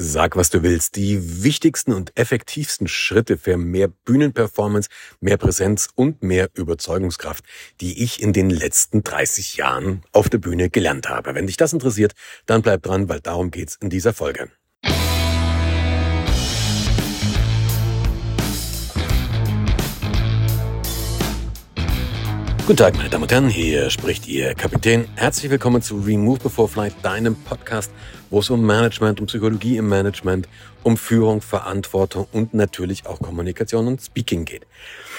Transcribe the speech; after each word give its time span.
Sag, 0.00 0.36
was 0.36 0.48
du 0.48 0.62
willst. 0.62 0.94
Die 0.94 1.42
wichtigsten 1.42 1.92
und 1.92 2.16
effektivsten 2.16 2.86
Schritte 2.86 3.36
für 3.36 3.56
mehr 3.56 3.88
Bühnenperformance, 3.88 4.88
mehr 5.18 5.36
Präsenz 5.38 5.88
und 5.92 6.22
mehr 6.22 6.50
Überzeugungskraft, 6.54 7.44
die 7.80 8.04
ich 8.04 8.22
in 8.22 8.32
den 8.32 8.48
letzten 8.48 9.02
30 9.02 9.56
Jahren 9.56 10.02
auf 10.12 10.28
der 10.28 10.38
Bühne 10.38 10.70
gelernt 10.70 11.08
habe. 11.08 11.34
Wenn 11.34 11.48
dich 11.48 11.56
das 11.56 11.72
interessiert, 11.72 12.12
dann 12.46 12.62
bleib 12.62 12.84
dran, 12.84 13.08
weil 13.08 13.18
darum 13.18 13.50
geht's 13.50 13.74
in 13.74 13.90
dieser 13.90 14.14
Folge. 14.14 14.48
Guten 22.68 22.76
Tag, 22.76 22.96
meine 22.98 23.08
Damen 23.08 23.22
und 23.22 23.32
Herren, 23.32 23.48
hier 23.48 23.88
spricht 23.88 24.28
Ihr 24.28 24.52
Kapitän. 24.52 25.08
Herzlich 25.16 25.50
willkommen 25.50 25.80
zu 25.80 26.00
Remove 26.00 26.38
Before 26.38 26.68
Flight, 26.68 26.92
deinem 27.00 27.34
Podcast, 27.34 27.90
wo 28.28 28.40
es 28.40 28.50
um 28.50 28.60
Management, 28.60 29.20
um 29.20 29.26
Psychologie 29.26 29.78
im 29.78 29.88
Management, 29.88 30.50
um 30.82 30.98
Führung, 30.98 31.40
Verantwortung 31.40 32.28
und 32.30 32.52
natürlich 32.52 33.06
auch 33.06 33.20
Kommunikation 33.20 33.86
und 33.86 34.02
Speaking 34.02 34.44
geht. 34.44 34.66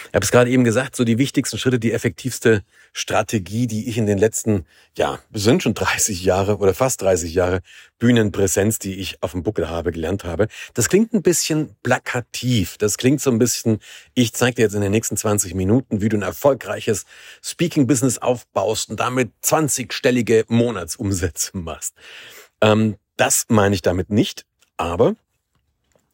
Ich 0.10 0.16
habe 0.16 0.26
es 0.26 0.32
gerade 0.32 0.50
eben 0.50 0.64
gesagt, 0.64 0.96
so 0.96 1.04
die 1.04 1.20
wichtigsten 1.20 1.60
Schritte, 1.60 1.78
die 1.78 1.92
effektivste 1.92 2.64
Strategie, 2.94 3.68
die 3.68 3.88
ich 3.88 4.00
in 4.00 4.08
den 4.08 4.18
letzten, 4.18 4.66
ja, 4.98 5.20
sind 5.34 5.62
schon 5.62 5.76
30 5.76 6.24
Jahre 6.24 6.58
oder 6.58 6.74
fast 6.74 7.04
30 7.04 7.32
Jahre 7.36 7.62
Bühnenpräsenz, 8.00 8.80
die 8.80 8.96
ich 8.96 9.22
auf 9.22 9.34
dem 9.34 9.44
Buckel 9.44 9.70
habe, 9.70 9.92
gelernt 9.92 10.24
habe. 10.24 10.48
Das 10.74 10.90
klingt 10.90 11.14
ein 11.14 11.22
bisschen 11.22 11.76
plakativ. 11.84 12.80
Das 12.80 12.98
klingt 12.98 13.22
so 13.22 13.30
ein 13.30 13.38
bisschen, 13.38 13.80
ich 14.16 14.34
zeige 14.34 14.56
dir 14.56 14.62
jetzt 14.64 14.74
in 14.74 14.82
den 14.82 14.92
nächsten 14.92 15.16
20 15.16 15.54
Minuten, 15.54 16.02
wie 16.02 16.10
du 16.10 16.18
ein 16.18 16.24
erfolgreiches 16.24 17.06
Speaking-Business 17.44 18.18
aufbaust 18.18 18.90
und 18.90 19.00
damit 19.00 19.32
20-stellige 19.44 20.46
Monatsumsätze 20.48 21.56
machst. 21.56 21.94
Ähm, 22.62 22.96
das 23.16 23.46
meine 23.50 23.76
ich 23.76 23.84
damit 23.84 24.10
nicht, 24.10 24.46
aber 24.78 25.16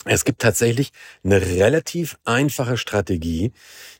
es 0.06 0.24
gibt 0.24 0.42
tatsächlich 0.42 0.92
eine 1.24 1.42
relativ 1.42 2.18
einfache 2.24 2.78
Strategie, 2.78 3.52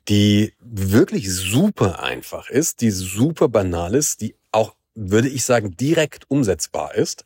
die 0.08 0.54
wirklich 0.60 1.32
super 1.34 2.04
einfach 2.04 2.50
ist, 2.50 2.82
die 2.82 2.92
super 2.92 3.50
banal 3.50 3.96
ist, 3.96 4.22
die 4.22 4.36
auch, 4.52 4.76
würde 4.94 5.28
ich 5.28 5.44
sagen, 5.44 5.76
direkt 5.76 6.30
umsetzbar 6.30 6.94
ist. 6.94 7.26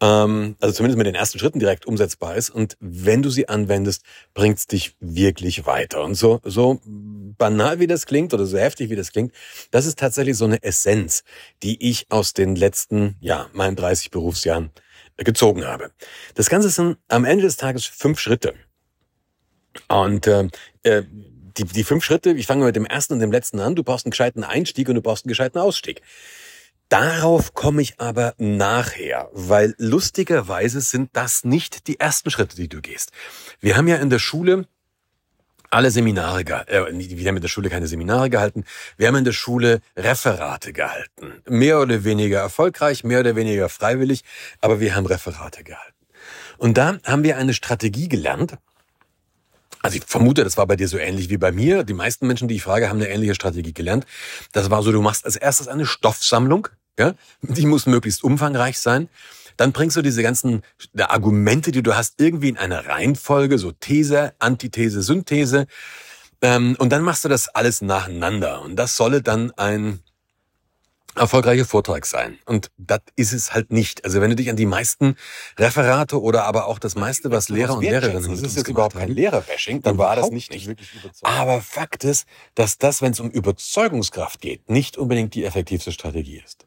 Ähm, 0.00 0.56
also 0.60 0.74
zumindest 0.74 0.98
mit 0.98 1.06
den 1.06 1.14
ersten 1.14 1.38
Schritten 1.38 1.58
direkt 1.58 1.86
umsetzbar 1.86 2.36
ist. 2.36 2.50
Und 2.50 2.76
wenn 2.80 3.22
du 3.22 3.28
sie 3.30 3.48
anwendest, 3.48 4.02
bringt 4.34 4.58
es 4.58 4.66
dich 4.66 4.96
wirklich 5.00 5.66
weiter. 5.66 6.02
Und 6.02 6.14
so, 6.14 6.40
so 6.42 6.80
banal 6.84 7.80
wie 7.80 7.86
das 7.86 8.06
klingt 8.06 8.32
oder 8.32 8.46
so 8.46 8.58
heftig 8.58 8.90
wie 8.90 8.96
das 8.96 9.12
klingt, 9.12 9.32
das 9.70 9.84
ist 9.84 9.98
tatsächlich 9.98 10.36
so 10.36 10.46
eine 10.46 10.62
Essenz, 10.62 11.22
die 11.62 11.90
ich 11.90 12.06
aus 12.10 12.32
den 12.32 12.56
letzten, 12.56 13.16
ja, 13.20 13.48
meinen 13.52 13.76
30 13.76 14.10
Berufsjahren 14.10 14.70
gezogen 15.18 15.64
habe. 15.64 15.90
Das 16.34 16.50
Ganze 16.50 16.68
sind 16.68 16.98
am 17.08 17.24
Ende 17.24 17.44
des 17.44 17.56
Tages 17.56 17.86
fünf 17.86 18.20
Schritte. 18.20 18.54
Und 19.88 20.26
äh, 20.26 20.48
äh, 20.82 21.02
die, 21.56 21.64
die 21.64 21.84
fünf 21.84 22.04
Schritte, 22.04 22.30
ich 22.32 22.46
fange 22.46 22.64
mit 22.64 22.76
dem 22.76 22.86
ersten 22.86 23.14
und 23.14 23.20
dem 23.20 23.32
letzten 23.32 23.60
an. 23.60 23.74
Du 23.74 23.82
brauchst 23.82 24.06
einen 24.06 24.10
gescheiten 24.10 24.44
Einstieg 24.44 24.88
und 24.88 24.94
du 24.94 25.02
brauchst 25.02 25.24
einen 25.24 25.30
gescheiten 25.30 25.58
Ausstieg. 25.58 26.02
Darauf 26.88 27.54
komme 27.54 27.82
ich 27.82 27.98
aber 27.98 28.34
nachher, 28.38 29.28
weil 29.32 29.74
lustigerweise 29.78 30.80
sind 30.80 31.10
das 31.14 31.44
nicht 31.44 31.88
die 31.88 31.98
ersten 31.98 32.30
Schritte, 32.30 32.54
die 32.54 32.68
du 32.68 32.80
gehst. 32.80 33.10
Wir 33.58 33.76
haben 33.76 33.88
ja 33.88 33.96
in 33.96 34.10
der 34.10 34.20
Schule 34.20 34.68
alle 35.70 35.90
Seminare, 35.90 36.40
äh, 36.68 36.84
wir 36.92 37.28
haben 37.28 37.36
in 37.36 37.42
der 37.42 37.48
Schule 37.48 37.70
keine 37.70 37.86
Seminare 37.86 38.30
gehalten, 38.30 38.64
wir 38.96 39.08
haben 39.08 39.16
in 39.16 39.24
der 39.24 39.32
Schule 39.32 39.80
Referate 39.96 40.72
gehalten. 40.72 41.42
Mehr 41.48 41.80
oder 41.80 42.04
weniger 42.04 42.40
erfolgreich, 42.40 43.04
mehr 43.04 43.20
oder 43.20 43.36
weniger 43.36 43.68
freiwillig, 43.68 44.24
aber 44.60 44.80
wir 44.80 44.94
haben 44.94 45.06
Referate 45.06 45.64
gehalten. 45.64 45.92
Und 46.58 46.78
da 46.78 46.98
haben 47.04 47.22
wir 47.22 47.36
eine 47.36 47.54
Strategie 47.54 48.08
gelernt. 48.08 48.56
Also 49.82 49.98
ich 49.98 50.04
vermute, 50.04 50.42
das 50.42 50.56
war 50.56 50.66
bei 50.66 50.76
dir 50.76 50.88
so 50.88 50.98
ähnlich 50.98 51.30
wie 51.30 51.36
bei 51.36 51.52
mir. 51.52 51.84
Die 51.84 51.94
meisten 51.94 52.26
Menschen, 52.26 52.48
die 52.48 52.56
ich 52.56 52.62
frage, 52.62 52.88
haben 52.88 52.96
eine 52.96 53.08
ähnliche 53.08 53.34
Strategie 53.34 53.72
gelernt. 53.72 54.06
Das 54.52 54.70
war 54.70 54.82
so, 54.82 54.90
du 54.90 55.00
machst 55.00 55.24
als 55.24 55.36
erstes 55.36 55.68
eine 55.68 55.86
Stoffsammlung, 55.86 56.68
ja? 56.98 57.14
Die 57.42 57.66
muss 57.66 57.86
möglichst 57.86 58.24
umfangreich 58.24 58.78
sein. 58.78 59.08
Dann 59.56 59.72
bringst 59.72 59.96
du 59.96 60.02
diese 60.02 60.22
ganzen 60.22 60.62
Argumente, 60.96 61.72
die 61.72 61.82
du 61.82 61.96
hast, 61.96 62.20
irgendwie 62.20 62.48
in 62.48 62.58
eine 62.58 62.86
Reihenfolge, 62.86 63.58
so 63.58 63.72
These, 63.72 64.34
Antithese, 64.38 65.02
Synthese. 65.02 65.66
Ähm, 66.42 66.76
und 66.78 66.90
dann 66.90 67.02
machst 67.02 67.24
du 67.24 67.28
das 67.28 67.48
alles 67.48 67.82
nacheinander. 67.82 68.62
Und 68.62 68.76
das 68.76 68.96
solle 68.96 69.22
dann 69.22 69.50
ein 69.52 70.00
erfolgreicher 71.16 71.64
Vortrag 71.64 72.06
sein. 72.06 72.38
Und 72.44 72.70
das 72.76 73.00
ist 73.16 73.32
es 73.32 73.54
halt 73.54 73.72
nicht. 73.72 74.04
Also 74.04 74.20
wenn 74.20 74.30
du 74.30 74.36
dich 74.36 74.50
an 74.50 74.56
die 74.56 74.66
meisten 74.66 75.16
Referate 75.58 76.20
oder 76.20 76.44
aber 76.44 76.66
auch 76.66 76.78
das 76.78 76.94
meiste, 76.94 77.30
was 77.30 77.48
Lehrer 77.48 77.76
und 77.76 77.82
Lehrerinnen 77.82 78.30
Das 78.30 78.42
ist 78.42 78.56
jetzt 78.56 78.68
überhaupt 78.68 78.96
kein 78.96 79.10
Lehrerbashing, 79.10 79.82
dann 79.82 79.98
war 79.98 80.16
das 80.16 80.30
nicht, 80.30 80.52
nicht 80.52 80.66
wirklich 80.66 80.92
überzeugend. 80.92 81.22
Aber 81.38 81.60
Fakt 81.60 82.04
ist, 82.04 82.26
dass 82.54 82.78
das, 82.78 83.02
wenn 83.02 83.12
es 83.12 83.20
um 83.20 83.30
Überzeugungskraft 83.30 84.40
geht, 84.40 84.68
nicht 84.70 84.96
unbedingt 84.96 85.34
die 85.34 85.44
effektivste 85.44 85.92
Strategie 85.92 86.42
ist. 86.44 86.65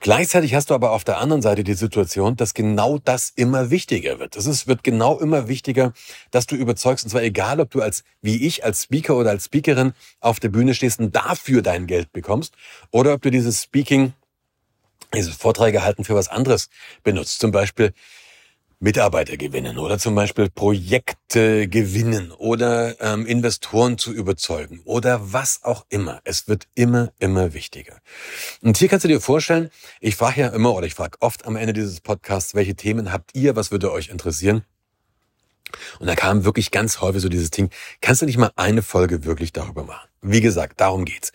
Gleichzeitig 0.00 0.54
hast 0.54 0.70
du 0.70 0.74
aber 0.74 0.92
auf 0.92 1.04
der 1.04 1.18
anderen 1.18 1.42
Seite 1.42 1.64
die 1.64 1.74
Situation, 1.74 2.36
dass 2.36 2.54
genau 2.54 2.98
das 2.98 3.32
immer 3.34 3.70
wichtiger 3.70 4.18
wird. 4.18 4.36
Es 4.36 4.66
wird 4.66 4.84
genau 4.84 5.18
immer 5.18 5.48
wichtiger, 5.48 5.92
dass 6.30 6.46
du 6.46 6.56
überzeugst, 6.56 7.04
und 7.04 7.10
zwar 7.10 7.22
egal, 7.22 7.60
ob 7.60 7.70
du 7.70 7.80
als, 7.80 8.04
wie 8.20 8.46
ich, 8.46 8.64
als 8.64 8.84
Speaker 8.84 9.16
oder 9.16 9.30
als 9.30 9.46
Speakerin 9.46 9.94
auf 10.20 10.40
der 10.40 10.48
Bühne 10.48 10.74
stehst 10.74 11.00
und 11.00 11.14
dafür 11.16 11.62
dein 11.62 11.86
Geld 11.86 12.12
bekommst, 12.12 12.54
oder 12.90 13.14
ob 13.14 13.22
du 13.22 13.30
dieses 13.30 13.62
Speaking, 13.62 14.12
diese 15.14 15.32
Vorträge 15.32 15.82
halten 15.82 16.04
für 16.04 16.14
was 16.14 16.28
anderes 16.28 16.68
benutzt. 17.02 17.40
Zum 17.40 17.50
Beispiel 17.50 17.92
Mitarbeiter 18.78 19.38
gewinnen 19.38 19.78
oder 19.78 19.98
zum 19.98 20.14
Beispiel 20.14 20.50
Projekte 20.50 21.66
gewinnen 21.66 22.30
oder 22.30 23.00
ähm, 23.00 23.24
Investoren 23.24 23.96
zu 23.96 24.12
überzeugen 24.12 24.82
oder 24.84 25.32
was 25.32 25.60
auch 25.62 25.86
immer. 25.88 26.20
Es 26.24 26.46
wird 26.46 26.68
immer, 26.74 27.10
immer 27.18 27.54
wichtiger. 27.54 27.98
Und 28.60 28.76
hier 28.76 28.88
kannst 28.88 29.04
du 29.04 29.08
dir 29.08 29.20
vorstellen, 29.20 29.70
ich 30.00 30.16
frage 30.16 30.42
ja 30.42 30.48
immer 30.48 30.74
oder 30.74 30.86
ich 30.86 30.94
frage 30.94 31.16
oft 31.20 31.46
am 31.46 31.56
Ende 31.56 31.72
dieses 31.72 32.00
Podcasts, 32.02 32.54
welche 32.54 32.74
Themen 32.74 33.12
habt 33.12 33.34
ihr, 33.34 33.56
was 33.56 33.70
würde 33.70 33.90
euch 33.90 34.08
interessieren? 34.08 34.62
Und 35.98 36.06
da 36.06 36.14
kam 36.14 36.44
wirklich 36.44 36.70
ganz 36.70 37.00
häufig 37.00 37.22
so 37.22 37.30
dieses 37.30 37.50
Ding, 37.50 37.70
kannst 38.02 38.20
du 38.20 38.26
nicht 38.26 38.38
mal 38.38 38.52
eine 38.56 38.82
Folge 38.82 39.24
wirklich 39.24 39.54
darüber 39.54 39.84
machen? 39.84 40.08
Wie 40.20 40.42
gesagt, 40.42 40.80
darum 40.80 41.06
geht's. 41.06 41.32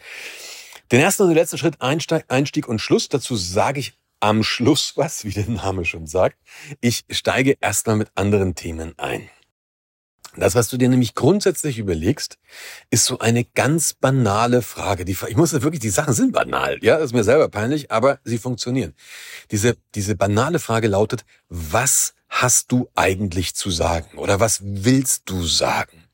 Den 0.91 0.99
ersten 0.99 1.23
und 1.23 1.29
den 1.29 1.37
letzten 1.37 1.57
Schritt, 1.57 1.81
Einstieg 1.81 2.67
und 2.67 2.79
Schluss, 2.79 3.09
dazu 3.09 3.35
sage 3.35 3.79
ich 3.79 3.93
am 4.21 4.43
Schluss 4.43 4.93
was, 4.95 5.25
wie 5.25 5.31
der 5.31 5.49
Name 5.49 5.83
schon 5.83 6.07
sagt. 6.07 6.37
Ich 6.79 7.03
steige 7.09 7.57
erstmal 7.59 7.97
mit 7.97 8.09
anderen 8.15 8.55
Themen 8.55 8.97
ein. 8.97 9.29
Das, 10.37 10.55
was 10.55 10.69
du 10.69 10.77
dir 10.77 10.87
nämlich 10.87 11.13
grundsätzlich 11.13 11.77
überlegst, 11.77 12.37
ist 12.89 13.03
so 13.03 13.19
eine 13.19 13.43
ganz 13.43 13.93
banale 13.93 14.61
Frage. 14.61 15.03
Die, 15.03 15.17
ich 15.27 15.35
muss 15.35 15.51
wirklich, 15.51 15.81
die 15.81 15.89
Sachen 15.89 16.13
sind 16.13 16.31
banal, 16.31 16.79
ja, 16.81 16.95
das 16.95 17.07
ist 17.07 17.13
mir 17.13 17.25
selber 17.25 17.49
peinlich, 17.49 17.91
aber 17.91 18.19
sie 18.23 18.37
funktionieren. 18.37 18.93
Diese, 19.51 19.75
diese 19.93 20.15
banale 20.15 20.59
Frage 20.59 20.87
lautet, 20.87 21.25
was 21.49 22.13
hast 22.29 22.71
du 22.71 22.89
eigentlich 22.95 23.55
zu 23.55 23.71
sagen? 23.71 24.17
Oder 24.17 24.39
was 24.39 24.61
willst 24.63 25.23
du 25.25 25.45
sagen? 25.45 26.05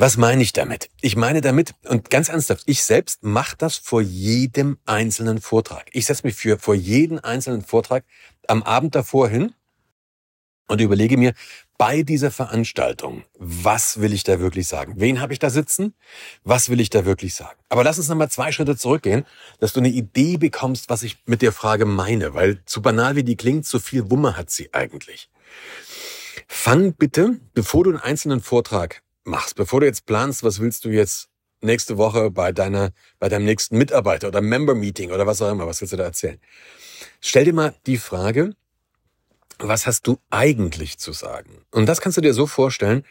Was 0.00 0.16
meine 0.16 0.42
ich 0.42 0.54
damit? 0.54 0.88
Ich 1.02 1.14
meine 1.14 1.42
damit, 1.42 1.74
und 1.86 2.08
ganz 2.08 2.30
ernsthaft, 2.30 2.62
ich 2.64 2.82
selbst 2.82 3.22
mache 3.22 3.54
das 3.58 3.76
vor 3.76 4.00
jedem 4.00 4.78
einzelnen 4.86 5.42
Vortrag. 5.42 5.90
Ich 5.92 6.06
setze 6.06 6.26
mich 6.26 6.36
für 6.36 6.58
vor 6.58 6.74
jeden 6.74 7.18
einzelnen 7.18 7.60
Vortrag 7.60 8.06
am 8.48 8.62
Abend 8.62 8.94
davor 8.94 9.28
hin 9.28 9.52
und 10.68 10.80
überlege 10.80 11.18
mir 11.18 11.34
bei 11.76 12.02
dieser 12.02 12.30
Veranstaltung, 12.30 13.24
was 13.36 14.00
will 14.00 14.14
ich 14.14 14.24
da 14.24 14.40
wirklich 14.40 14.68
sagen? 14.68 14.94
Wen 14.96 15.20
habe 15.20 15.34
ich 15.34 15.38
da 15.38 15.50
sitzen? 15.50 15.92
Was 16.44 16.70
will 16.70 16.80
ich 16.80 16.88
da 16.88 17.04
wirklich 17.04 17.34
sagen? 17.34 17.58
Aber 17.68 17.84
lass 17.84 17.98
uns 17.98 18.08
nochmal 18.08 18.30
zwei 18.30 18.52
Schritte 18.52 18.78
zurückgehen, 18.78 19.26
dass 19.58 19.74
du 19.74 19.80
eine 19.80 19.90
Idee 19.90 20.38
bekommst, 20.38 20.88
was 20.88 21.02
ich 21.02 21.18
mit 21.26 21.42
der 21.42 21.52
Frage 21.52 21.84
meine, 21.84 22.32
weil 22.32 22.64
zu 22.64 22.80
banal 22.80 23.16
wie 23.16 23.24
die 23.24 23.36
klingt, 23.36 23.66
so 23.66 23.78
viel 23.78 24.10
Wumme 24.10 24.38
hat 24.38 24.48
sie 24.48 24.72
eigentlich. 24.72 25.28
Fang 26.48 26.94
bitte, 26.94 27.38
bevor 27.52 27.84
du 27.84 27.90
einen 27.90 28.00
einzelnen 28.00 28.40
Vortrag 28.40 29.02
machst, 29.24 29.56
bevor 29.56 29.80
du 29.80 29.86
jetzt 29.86 30.06
planst, 30.06 30.42
was 30.42 30.60
willst 30.60 30.84
du 30.84 30.90
jetzt 30.90 31.28
nächste 31.60 31.98
Woche 31.98 32.30
bei 32.30 32.52
deiner, 32.52 32.90
bei 33.18 33.28
deinem 33.28 33.44
nächsten 33.44 33.76
Mitarbeiter 33.76 34.28
oder 34.28 34.40
Member 34.40 34.74
Meeting 34.74 35.10
oder 35.10 35.26
was 35.26 35.42
auch 35.42 35.50
immer, 35.50 35.66
was 35.66 35.80
willst 35.80 35.92
du 35.92 35.96
da 35.96 36.04
erzählen? 36.04 36.40
Stell 37.20 37.44
dir 37.44 37.52
mal 37.52 37.74
die 37.86 37.98
Frage, 37.98 38.54
was 39.58 39.86
hast 39.86 40.06
du 40.06 40.18
eigentlich 40.30 40.98
zu 40.98 41.12
sagen? 41.12 41.64
Und 41.70 41.86
das 41.86 42.00
kannst 42.00 42.16
du 42.16 42.22
dir 42.22 42.34
so 42.34 42.46
vorstellen, 42.46 43.04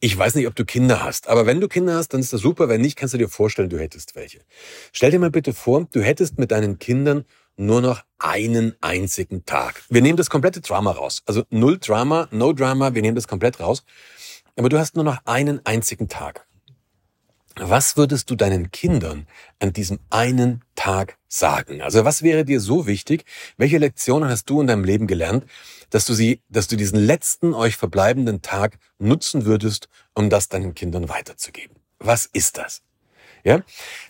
ich 0.00 0.16
weiß 0.16 0.36
nicht, 0.36 0.46
ob 0.46 0.54
du 0.54 0.64
Kinder 0.64 1.02
hast, 1.02 1.28
aber 1.28 1.44
wenn 1.44 1.60
du 1.60 1.68
Kinder 1.68 1.94
hast, 1.94 2.14
dann 2.14 2.20
ist 2.20 2.32
das 2.32 2.40
super. 2.40 2.70
Wenn 2.70 2.80
nicht, 2.80 2.96
kannst 2.96 3.12
du 3.12 3.18
dir 3.18 3.28
vorstellen, 3.28 3.68
du 3.68 3.78
hättest 3.78 4.14
welche. 4.14 4.40
Stell 4.92 5.10
dir 5.10 5.18
mal 5.18 5.30
bitte 5.30 5.52
vor, 5.52 5.86
du 5.92 6.00
hättest 6.00 6.38
mit 6.38 6.50
deinen 6.50 6.78
Kindern 6.78 7.26
nur 7.56 7.82
noch 7.82 8.02
einen 8.18 8.74
einzigen 8.80 9.44
Tag. 9.44 9.82
Wir 9.90 10.00
nehmen 10.00 10.16
das 10.16 10.30
komplette 10.30 10.62
Drama 10.62 10.92
raus. 10.92 11.22
Also 11.26 11.44
null 11.50 11.78
Drama, 11.78 12.28
no 12.30 12.54
Drama, 12.54 12.94
wir 12.94 13.02
nehmen 13.02 13.16
das 13.16 13.28
komplett 13.28 13.60
raus. 13.60 13.84
Aber 14.56 14.68
du 14.68 14.78
hast 14.78 14.94
nur 14.96 15.04
noch 15.04 15.18
einen 15.24 15.64
einzigen 15.64 16.08
Tag. 16.08 16.46
Was 17.56 17.96
würdest 17.98 18.30
du 18.30 18.34
deinen 18.34 18.70
Kindern 18.70 19.26
an 19.58 19.72
diesem 19.72 19.98
einen 20.08 20.64
Tag 20.74 21.18
sagen? 21.28 21.82
Also 21.82 22.04
was 22.04 22.22
wäre 22.22 22.44
dir 22.44 22.60
so 22.60 22.86
wichtig? 22.86 23.24
Welche 23.58 23.78
Lektionen 23.78 24.28
hast 24.28 24.48
du 24.48 24.60
in 24.60 24.66
deinem 24.66 24.84
Leben 24.84 25.06
gelernt, 25.06 25.44
dass 25.90 26.06
du 26.06 26.14
sie, 26.14 26.40
dass 26.48 26.68
du 26.68 26.76
diesen 26.76 26.98
letzten 26.98 27.52
euch 27.52 27.76
verbleibenden 27.76 28.40
Tag 28.40 28.78
nutzen 28.98 29.44
würdest, 29.44 29.88
um 30.14 30.30
das 30.30 30.48
deinen 30.48 30.74
Kindern 30.74 31.10
weiterzugeben? 31.10 31.76
Was 31.98 32.26
ist 32.26 32.56
das? 32.56 32.82
Ja, 33.44 33.60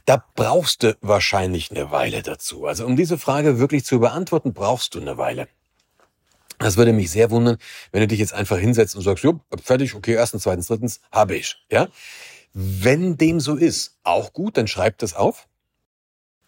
da 0.04 0.24
brauchst 0.34 0.82
du 0.82 0.96
wahrscheinlich 1.00 1.70
eine 1.70 1.90
Weile 1.90 2.22
dazu. 2.22 2.66
Also 2.66 2.86
um 2.86 2.96
diese 2.96 3.18
Frage 3.18 3.58
wirklich 3.58 3.84
zu 3.84 3.98
beantworten, 3.98 4.52
brauchst 4.52 4.94
du 4.94 5.00
eine 5.00 5.16
Weile. 5.16 5.48
Das 6.62 6.76
würde 6.76 6.92
mich 6.92 7.10
sehr 7.10 7.30
wundern, 7.30 7.56
wenn 7.90 8.00
du 8.00 8.08
dich 8.08 8.18
jetzt 8.18 8.32
einfach 8.32 8.58
hinsetzt 8.58 8.96
und 8.96 9.02
sagst, 9.02 9.24
jo, 9.24 9.40
fertig, 9.62 9.94
okay, 9.94 10.14
erstens, 10.14 10.44
zweitens, 10.44 10.66
drittens, 10.68 11.00
habe 11.10 11.36
ich. 11.36 11.56
Ja, 11.70 11.88
wenn 12.54 13.16
dem 13.16 13.40
so 13.40 13.56
ist, 13.56 13.98
auch 14.02 14.32
gut, 14.32 14.56
dann 14.56 14.68
schreib 14.68 14.98
das 14.98 15.14
auf. 15.14 15.48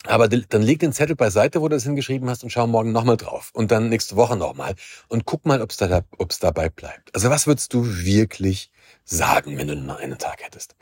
Aber 0.07 0.29
dann 0.29 0.61
leg 0.63 0.81
den 0.81 0.93
Zettel 0.93 1.17
beiseite, 1.17 1.63
wo 1.63 1.69
du 1.69 1.77
das 1.77 1.85
hingeschrieben 1.85 2.29
hast 2.29 2.45
und 2.45 2.51
schau 2.51 2.67
morgen 2.67 2.93
nochmal 2.93 3.17
drauf. 3.17 3.51
Und 3.55 3.71
dann 3.71 3.89
nächste 3.89 4.17
Woche 4.17 4.37
nochmal. 4.37 4.75
Und 5.09 5.25
guck 5.25 5.47
mal, 5.47 5.63
ob 5.63 5.71
es 5.71 5.79
da, 5.79 6.03
ob's 6.19 6.39
dabei 6.39 6.69
bleibt. 6.69 7.15
Also 7.15 7.31
was 7.31 7.47
würdest 7.47 7.73
du 7.73 7.87
wirklich 7.87 8.71
sagen, 9.07 9.57
wenn 9.57 9.69
du 9.69 9.77
nur 9.77 9.97
einen 9.97 10.19
Tag 10.19 10.43
hättest? 10.43 10.77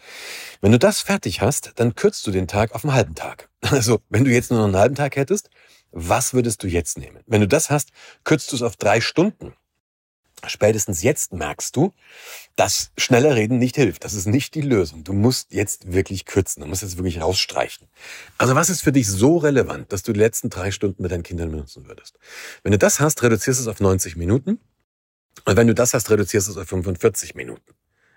Wenn 0.61 0.73
du 0.73 0.79
das 0.79 1.01
fertig 1.01 1.41
hast, 1.41 1.73
dann 1.77 1.95
kürzt 1.95 2.27
du 2.27 2.33
den 2.33 2.49
Tag 2.49 2.75
auf 2.75 2.85
einen 2.85 2.95
halben 2.95 3.15
Tag. 3.15 3.49
Also 3.71 4.01
wenn 4.09 4.25
du 4.25 4.33
jetzt 4.33 4.51
nur 4.51 4.59
noch 4.59 4.67
einen 4.67 4.77
halben 4.77 4.97
Tag 4.97 5.15
hättest, 5.15 5.51
was 5.93 6.35
würdest 6.35 6.63
du 6.63 6.67
jetzt 6.67 6.99
nehmen? 6.99 7.23
Wenn 7.27 7.41
du 7.41 7.49
das 7.49 7.71
hast, 7.71 7.91
kürzt 8.25 8.51
du 8.53 8.57
es 8.57 8.63
auf 8.63 8.77
drei 8.77 9.01
Stunden. 9.01 9.55
Spätestens 10.45 11.03
jetzt 11.03 11.33
merkst 11.33 11.77
du, 11.77 11.93
dass 12.57 12.91
schneller 12.99 13.37
reden 13.37 13.59
nicht 13.59 13.77
hilft. 13.77 14.03
Das 14.03 14.13
ist 14.13 14.27
nicht 14.27 14.57
die 14.57 14.61
Lösung. 14.61 15.05
Du 15.05 15.13
musst 15.13 15.53
jetzt 15.53 15.93
wirklich 15.93 16.25
kürzen. 16.25 16.63
Du 16.63 16.67
musst 16.67 16.83
jetzt 16.83 16.97
wirklich 16.97 17.21
rausstreichen. 17.21 17.87
Also 18.39 18.57
was 18.57 18.69
ist 18.69 18.83
für 18.83 18.91
dich 18.91 19.07
so 19.07 19.37
relevant, 19.37 19.93
dass 19.93 20.03
du 20.03 20.13
die 20.13 20.19
letzten 20.19 20.51
drei 20.51 20.73
Stunden 20.73 21.03
mit 21.03 21.13
deinen 21.13 21.23
Kindern 21.23 21.53
benutzen 21.53 21.87
würdest? 21.87 22.19
Wenn 22.65 22.73
du 22.73 22.79
das 22.79 22.99
hast, 22.99 23.23
reduzierst 23.23 23.61
du 23.61 23.63
es 23.63 23.69
auf 23.69 23.79
90 23.79 24.17
Minuten. 24.17 24.59
Und 25.45 25.57
wenn 25.57 25.69
du 25.69 25.75
das 25.75 25.95
hast, 25.95 26.11
reduzierst 26.11 26.49
du 26.49 26.53
es 26.53 26.59
auf 26.59 26.69
45 26.69 27.37
Minuten. 27.37 27.75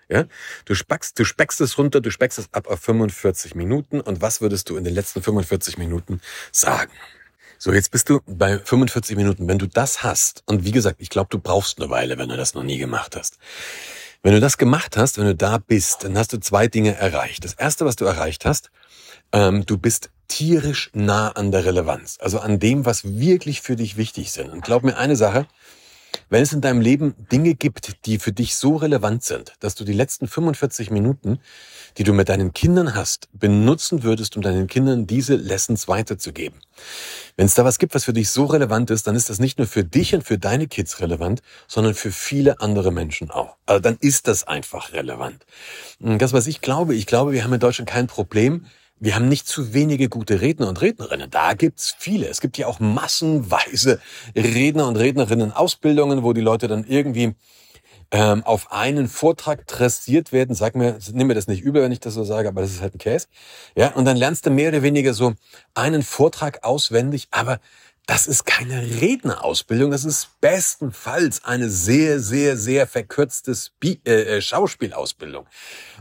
Ja? 0.08 0.24
Du 0.64 0.74
spackst, 0.74 1.18
du 1.18 1.24
speckst 1.24 1.60
es 1.60 1.78
runter, 1.78 2.00
du 2.00 2.10
speckst 2.10 2.40
es 2.40 2.52
ab 2.52 2.66
auf 2.66 2.80
45 2.80 3.54
Minuten. 3.54 4.00
Und 4.00 4.20
was 4.20 4.40
würdest 4.40 4.68
du 4.68 4.76
in 4.76 4.82
den 4.82 4.94
letzten 4.94 5.22
45 5.22 5.78
Minuten 5.78 6.20
sagen? 6.50 6.92
So, 7.58 7.72
jetzt 7.72 7.90
bist 7.90 8.08
du 8.08 8.20
bei 8.26 8.58
45 8.58 9.16
Minuten. 9.16 9.48
Wenn 9.48 9.58
du 9.58 9.66
das 9.66 10.02
hast, 10.02 10.42
und 10.46 10.64
wie 10.64 10.72
gesagt, 10.72 10.96
ich 11.00 11.08
glaube, 11.08 11.28
du 11.30 11.38
brauchst 11.38 11.80
eine 11.80 11.90
Weile, 11.90 12.18
wenn 12.18 12.28
du 12.28 12.36
das 12.36 12.54
noch 12.54 12.62
nie 12.62 12.78
gemacht 12.78 13.16
hast. 13.16 13.38
Wenn 14.22 14.32
du 14.32 14.40
das 14.40 14.58
gemacht 14.58 14.96
hast, 14.96 15.18
wenn 15.18 15.26
du 15.26 15.34
da 15.34 15.58
bist, 15.58 16.04
dann 16.04 16.18
hast 16.18 16.32
du 16.32 16.38
zwei 16.38 16.66
Dinge 16.68 16.96
erreicht. 16.96 17.44
Das 17.44 17.54
erste, 17.54 17.84
was 17.86 17.96
du 17.96 18.04
erreicht 18.04 18.44
hast, 18.44 18.70
ähm, 19.32 19.64
du 19.64 19.78
bist 19.78 20.10
tierisch 20.28 20.90
nah 20.92 21.30
an 21.30 21.50
der 21.50 21.64
Relevanz, 21.64 22.18
also 22.20 22.40
an 22.40 22.58
dem, 22.58 22.84
was 22.84 23.04
wirklich 23.04 23.60
für 23.62 23.76
dich 23.76 23.96
wichtig 23.96 24.32
sind. 24.32 24.50
Und 24.50 24.64
glaub 24.64 24.82
mir 24.82 24.96
eine 24.96 25.16
Sache, 25.16 25.46
wenn 26.28 26.42
es 26.42 26.52
in 26.52 26.60
deinem 26.60 26.80
Leben 26.80 27.14
Dinge 27.30 27.54
gibt, 27.54 28.06
die 28.06 28.18
für 28.18 28.32
dich 28.32 28.56
so 28.56 28.76
relevant 28.76 29.22
sind, 29.22 29.54
dass 29.60 29.74
du 29.74 29.84
die 29.84 29.92
letzten 29.92 30.26
45 30.26 30.90
Minuten, 30.90 31.38
die 31.98 32.04
du 32.04 32.12
mit 32.12 32.28
deinen 32.28 32.52
Kindern 32.52 32.94
hast, 32.94 33.28
benutzen 33.32 34.02
würdest, 34.02 34.36
um 34.36 34.42
deinen 34.42 34.66
Kindern 34.66 35.06
diese 35.06 35.36
Lessons 35.36 35.88
weiterzugeben. 35.88 36.60
Wenn 37.36 37.46
es 37.46 37.54
da 37.54 37.64
was 37.64 37.78
gibt, 37.78 37.94
was 37.94 38.04
für 38.04 38.12
dich 38.12 38.30
so 38.30 38.44
relevant 38.44 38.90
ist, 38.90 39.06
dann 39.06 39.14
ist 39.14 39.30
das 39.30 39.38
nicht 39.38 39.58
nur 39.58 39.66
für 39.66 39.84
dich 39.84 40.14
und 40.14 40.22
für 40.22 40.38
deine 40.38 40.66
Kids 40.66 41.00
relevant, 41.00 41.42
sondern 41.66 41.94
für 41.94 42.10
viele 42.10 42.60
andere 42.60 42.90
Menschen 42.90 43.30
auch. 43.30 43.56
Also 43.66 43.80
dann 43.80 43.96
ist 44.00 44.28
das 44.28 44.44
einfach 44.44 44.92
relevant. 44.92 45.46
Das, 46.00 46.32
was 46.32 46.46
ich 46.46 46.60
glaube, 46.60 46.94
ich 46.94 47.06
glaube, 47.06 47.32
wir 47.32 47.44
haben 47.44 47.52
in 47.52 47.60
Deutschland 47.60 47.88
kein 47.88 48.06
Problem, 48.06 48.66
wir 48.98 49.14
haben 49.14 49.28
nicht 49.28 49.46
zu 49.46 49.74
wenige 49.74 50.08
gute 50.08 50.40
Redner 50.40 50.68
und 50.68 50.80
Rednerinnen. 50.80 51.30
Da 51.30 51.52
gibt's 51.52 51.94
viele. 51.98 52.28
Es 52.28 52.40
gibt 52.40 52.56
ja 52.56 52.66
auch 52.66 52.80
massenweise 52.80 54.00
Redner 54.34 54.88
und 54.88 54.96
Rednerinnen 54.96 55.52
Ausbildungen, 55.52 56.22
wo 56.22 56.32
die 56.32 56.40
Leute 56.40 56.66
dann 56.66 56.84
irgendwie 56.84 57.34
ähm, 58.10 58.44
auf 58.44 58.72
einen 58.72 59.08
Vortrag 59.08 59.66
dressiert 59.66 60.32
werden. 60.32 60.54
Sag 60.54 60.76
mir, 60.76 60.98
nimm 61.12 61.26
mir 61.26 61.34
das 61.34 61.48
nicht 61.48 61.62
übel, 61.62 61.82
wenn 61.82 61.92
ich 61.92 62.00
das 62.00 62.14
so 62.14 62.24
sage, 62.24 62.48
aber 62.48 62.62
das 62.62 62.70
ist 62.70 62.80
halt 62.80 62.94
ein 62.94 62.98
Case. 62.98 63.26
Ja, 63.76 63.92
und 63.92 64.04
dann 64.04 64.16
lernst 64.16 64.46
du 64.46 64.50
mehr 64.50 64.70
oder 64.70 64.82
weniger 64.82 65.12
so 65.12 65.34
einen 65.74 66.02
Vortrag 66.02 66.64
auswendig, 66.64 67.28
aber 67.30 67.60
das 68.06 68.28
ist 68.28 68.46
keine 68.46 68.80
Rednerausbildung, 68.82 69.90
das 69.90 70.04
ist 70.04 70.40
bestenfalls 70.40 71.44
eine 71.44 71.68
sehr, 71.68 72.20
sehr, 72.20 72.56
sehr 72.56 72.86
verkürzte 72.86 73.54
Spe 73.54 73.98
äh, 74.06 74.36
äh, 74.36 74.40
Schauspielausbildung. 74.40 75.46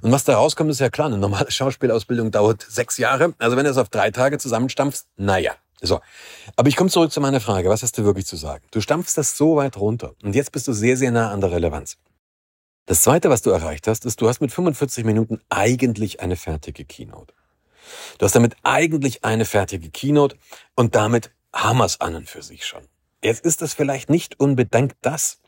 Und 0.02 0.12
was 0.12 0.24
da 0.24 0.36
rauskommt, 0.36 0.70
ist 0.70 0.80
ja 0.80 0.90
klar, 0.90 1.08
eine 1.08 1.18
normale 1.18 1.50
Schauspielausbildung 1.52 2.30
dauert 2.30 2.64
sechs 2.70 2.98
Jahre. 2.98 3.34
Also 3.40 3.58
wenn 3.58 3.66
du 3.66 3.72
es 3.72 3.78
auf 3.78 3.90
drei 3.90 4.12
Tage 4.12 4.38
zusammenstampfst, 4.38 5.08
naja. 5.18 5.56
So. 5.82 6.00
Aber 6.56 6.70
ich 6.70 6.76
komme 6.76 6.90
zurück 6.90 7.12
zu 7.12 7.22
meiner 7.22 7.40
Frage. 7.40 7.70
Was 7.70 7.84
hast 7.84 7.98
du 7.98 8.06
wirklich 8.06 8.26
zu 8.26 8.36
sagen? 8.36 8.64
Du 8.72 8.82
stampfst 8.82 9.18
das 9.18 9.36
so 9.36 9.56
weit 9.56 9.78
runter. 9.78 10.14
Und 10.24 10.36
jetzt 10.36 10.52
bist 10.52 10.68
du 10.68 10.74
sehr, 10.74 10.98
sehr 10.98 11.12
nah 11.12 11.32
an 11.32 11.42
der 11.42 11.52
Relevanz. 11.52 11.98
Das 12.86 13.02
zweite, 13.02 13.32
was 13.32 13.42
du 13.42 13.50
erreicht 13.50 13.88
hast, 13.88 14.06
ist, 14.06 14.22
du 14.22 14.30
hast 14.30 14.42
mit 14.42 14.52
45 14.52 15.06
Minuten 15.06 15.42
eigentlich 15.50 16.20
eine 16.20 16.36
fertige 16.36 16.86
Keynote. 16.86 17.34
Du 18.18 18.26
hast 18.26 18.36
damit 18.36 18.56
eigentlich 18.64 19.24
eine 19.26 19.46
fertige 19.46 19.90
Keynote 19.90 20.38
und 20.76 20.96
damit 20.96 21.32
Hammers 21.56 22.02
an 22.02 22.16
und 22.16 22.30
für 22.30 22.44
sich 22.44 22.66
schon. 22.66 22.84
Jetzt 23.24 23.44
ist 23.44 23.62
das 23.62 23.74
vielleicht 23.74 24.10
nicht 24.10 24.40
unbedingt 24.40 24.94
das, 25.02 25.40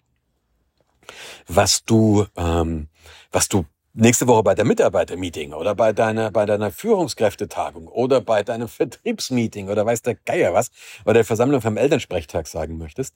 was 1.48 1.84
du, 1.84 2.26
ähm, 2.36 2.88
was 3.32 3.50
du 3.50 3.66
nächste 3.94 4.28
Woche 4.28 4.44
bei 4.44 4.56
der 4.56 4.66
Mitarbeitermeeting 4.66 5.54
oder 5.54 5.76
bei 5.76 5.94
deiner, 5.94 6.32
bei 6.32 6.46
deiner 6.46 6.72
Führungskräftetagung 6.72 7.88
oder 7.88 8.22
bei 8.22 8.44
deinem 8.44 8.68
Vertriebsmeeting 8.68 9.70
oder 9.70 9.86
weiß 9.86 10.02
der 10.02 10.16
Geier 10.16 10.54
was, 10.54 10.72
oder 11.04 11.16
der 11.16 11.26
Versammlung 11.26 11.62
vom 11.62 11.78
Elternsprechtag 11.78 12.48
sagen 12.48 12.78
möchtest. 12.78 13.16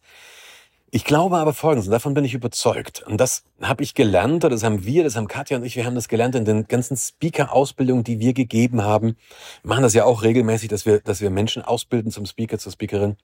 Ich 0.94 1.06
glaube 1.06 1.38
aber 1.38 1.54
Folgendes, 1.54 1.88
und 1.88 1.94
davon 1.94 2.14
bin 2.14 2.26
ich 2.26 2.34
überzeugt. 2.34 3.02
Und 3.04 3.18
das 3.18 3.46
habe 3.62 3.82
ich 3.82 3.94
gelernt, 3.94 4.44
oder 4.44 4.54
das 4.54 4.64
haben 4.64 4.84
wir, 4.84 5.06
das 5.06 5.16
haben 5.16 5.30
Katja 5.30 5.56
und 5.56 5.64
ich, 5.64 5.78
wir 5.78 5.86
haben 5.86 5.96
das 5.96 6.10
gelernt 6.10 6.36
in 6.36 6.44
den 6.44 6.68
ganzen 6.68 6.98
Speaker-Ausbildungen, 6.98 8.04
die 8.04 8.20
wir 8.20 8.34
gegeben 8.34 8.82
haben. 8.82 9.16
Wir 9.64 9.70
machen 9.70 9.84
das 9.84 9.94
ja 9.94 10.04
auch 10.04 10.22
regelmäßig, 10.22 10.68
dass 10.68 10.86
wir, 10.86 11.00
dass 11.00 11.22
wir 11.22 11.30
Menschen 11.30 11.62
ausbilden 11.62 12.12
zum 12.12 12.26
Speaker, 12.26 12.60
zur 12.60 12.74
Speakerin. 12.74 13.16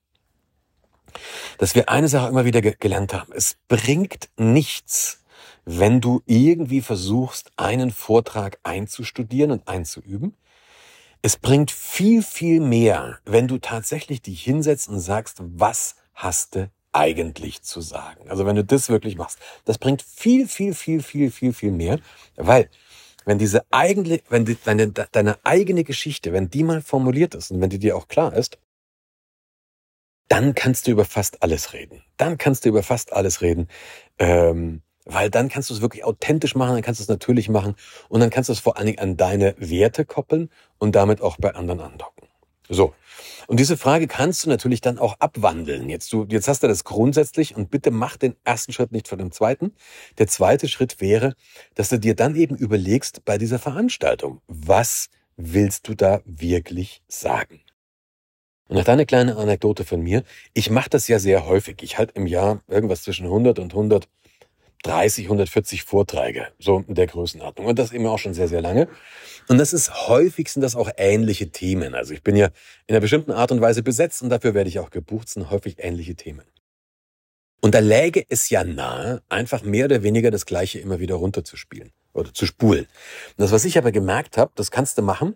Dass 1.58 1.76
wir 1.76 1.90
eine 1.90 2.08
Sache 2.08 2.30
immer 2.30 2.46
wieder 2.46 2.62
ge 2.62 2.74
gelernt 2.80 3.14
haben. 3.14 3.34
Es 3.34 3.58
bringt 3.68 4.30
nichts, 4.38 5.26
wenn 5.66 6.00
du 6.00 6.22
irgendwie 6.26 6.80
versuchst, 6.80 7.52
einen 7.58 7.92
Vortrag 7.92 8.60
einzustudieren 8.64 9.52
und 9.52 9.68
einzuüben. 9.68 10.38
Es 11.22 11.36
bringt 11.36 11.72
viel, 11.72 12.24
viel 12.24 12.62
mehr, 12.62 13.18
wenn 13.26 13.50
du 13.50 13.58
tatsächlich 13.58 14.22
dich 14.22 14.42
hinsetzt 14.42 14.88
und 14.88 15.02
sagst, 15.02 15.40
was 15.42 15.96
hast 16.14 16.56
du 16.56 16.70
eigentlich 16.92 17.62
zu 17.62 17.82
sagen. 17.82 18.30
Also 18.30 18.46
wenn 18.46 18.56
du 18.56 18.64
das 18.64 18.90
wirklich 18.90 19.18
machst, 19.18 19.40
das 19.66 19.78
bringt 19.78 20.02
viel, 20.02 20.48
viel, 20.48 20.74
viel, 20.74 21.02
viel, 21.02 21.32
viel, 21.32 21.54
viel 21.54 21.72
mehr, 21.72 22.00
weil 22.36 22.70
wenn 23.26 23.38
diese 23.38 23.66
eigene, 23.72 24.22
wenn 24.30 24.46
die, 24.46 24.58
deine, 24.64 24.88
deine 24.90 25.38
eigene 25.44 25.84
Geschichte, 25.84 26.32
wenn 26.32 26.50
die 26.50 26.64
mal 26.64 26.82
formuliert 26.82 27.36
ist 27.36 27.52
und 27.52 27.60
wenn 27.62 27.70
die 27.70 27.80
dir 27.80 27.98
auch 27.98 28.08
klar 28.08 28.34
ist, 28.34 28.58
dann 30.30 30.56
kannst 30.56 30.88
du 30.88 30.92
über 30.92 31.06
fast 31.06 31.44
alles 31.44 31.74
reden. 31.74 32.04
Dann 32.18 32.38
kannst 32.38 32.66
du 32.66 32.70
über 32.70 32.84
fast 32.84 33.14
alles 33.14 33.42
reden, 33.42 33.68
ähm, 34.18 34.82
weil 35.06 35.30
dann 35.30 35.50
kannst 35.50 35.70
du 35.70 35.74
es 35.74 35.82
wirklich 35.82 36.04
authentisch 36.04 36.56
machen, 36.56 36.74
dann 36.76 36.82
kannst 36.82 37.00
du 37.00 37.04
es 37.04 37.10
natürlich 37.10 37.50
machen 37.50 37.76
und 38.10 38.20
dann 38.20 38.30
kannst 38.30 38.50
du 38.50 38.54
es 38.54 38.60
vor 38.60 38.78
allen 38.78 38.88
Dingen 38.88 39.00
an 39.00 39.18
deine 39.18 39.56
Werte 39.58 40.06
koppeln 40.06 40.50
und 40.78 40.96
damit 40.96 41.22
auch 41.22 41.38
bei 41.38 41.54
anderen 41.56 41.80
andocken. 41.82 42.28
So. 42.70 42.94
Und 43.48 43.60
diese 43.60 43.78
Frage 43.78 44.08
kannst 44.08 44.46
du 44.46 44.50
natürlich 44.50 44.82
dann 44.82 45.00
auch 45.00 45.16
abwandeln. 45.20 45.90
Jetzt, 45.90 46.12
du, 46.12 46.26
jetzt 46.30 46.48
hast 46.48 46.64
du 46.64 46.68
das 46.68 46.84
grundsätzlich 46.84 47.56
und 47.56 47.72
bitte 47.72 47.92
mach 47.92 48.18
den 48.18 48.36
ersten 48.44 48.74
Schritt 48.74 48.92
nicht 48.92 49.08
vor 49.08 49.18
dem 49.18 49.32
zweiten. 49.32 49.74
Der 50.18 50.28
zweite 50.28 50.68
Schritt 50.68 51.00
wäre, 51.00 51.34
dass 51.76 51.90
du 51.90 51.98
dir 51.98 52.16
dann 52.16 52.36
eben 52.36 52.58
überlegst 52.58 53.24
bei 53.24 53.38
dieser 53.38 53.58
Veranstaltung, 53.58 54.42
was 54.48 55.10
willst 55.38 55.88
du 55.88 55.94
da 55.94 56.22
wirklich 56.26 57.02
sagen? 57.08 57.62
Und 58.68 58.76
noch 58.76 58.88
eine 58.88 59.06
kleine 59.06 59.38
Anekdote 59.38 59.86
von 59.86 60.02
mir. 60.02 60.24
Ich 60.54 60.70
mache 60.70 60.90
das 60.90 61.08
ja 61.08 61.20
sehr 61.20 61.46
häufig. 61.46 61.82
Ich 61.84 61.98
halte 61.98 62.16
im 62.16 62.28
Jahr 62.28 62.62
irgendwas 62.68 63.04
zwischen 63.04 63.26
100 63.26 63.60
und 63.60 63.74
100 63.74 64.10
30, 64.84 65.26
140 65.26 65.84
Vorträge, 65.84 66.48
so 66.60 66.84
in 66.88 66.96
der 66.96 67.08
Größenordnung. 67.08 67.68
Und 67.68 67.80
das 67.80 67.92
immer 67.92 68.12
auch 68.12 68.20
schon 68.20 68.34
sehr, 68.34 68.48
sehr 68.48 68.62
lange. 68.62 68.88
Und 69.48 69.58
das 69.58 69.74
ist 69.74 70.08
häufig 70.08 70.50
sind 70.50 70.62
das 70.62 70.76
auch 70.76 70.90
ähnliche 70.98 71.50
Themen. 71.50 71.96
Also 71.96 72.14
ich 72.14 72.22
bin 72.22 72.36
ja 72.36 72.48
in 72.86 72.94
einer 72.94 73.02
bestimmten 73.02 73.32
Art 73.32 73.52
und 73.52 73.62
Weise 73.62 73.82
besetzt 73.82 74.22
und 74.22 74.30
dafür 74.30 74.54
werde 74.54 74.70
ich 74.70 74.80
auch 74.80 74.90
gebucht, 74.90 75.30
sind 75.30 75.50
häufig 75.50 75.78
ähnliche 75.80 76.16
Themen. 76.16 76.46
Und 77.62 77.74
da 77.74 77.80
läge 77.80 78.24
es 78.30 78.50
ja 78.50 78.64
nahe, 78.64 79.22
einfach 79.30 79.64
mehr 79.64 79.86
oder 79.86 80.04
weniger 80.04 80.32
das 80.32 80.46
Gleiche 80.46 80.80
immer 80.80 81.00
wieder 81.00 81.16
runterzuspielen 81.16 81.92
oder 82.14 82.34
zu 82.34 82.46
spulen. 82.46 82.86
Und 82.86 83.38
das, 83.38 83.52
was 83.52 83.66
ich 83.66 83.78
aber 83.78 83.92
gemerkt 83.92 84.38
habe, 84.38 84.52
das 84.56 84.70
kannst 84.70 84.98
du 84.98 85.02
machen, 85.02 85.36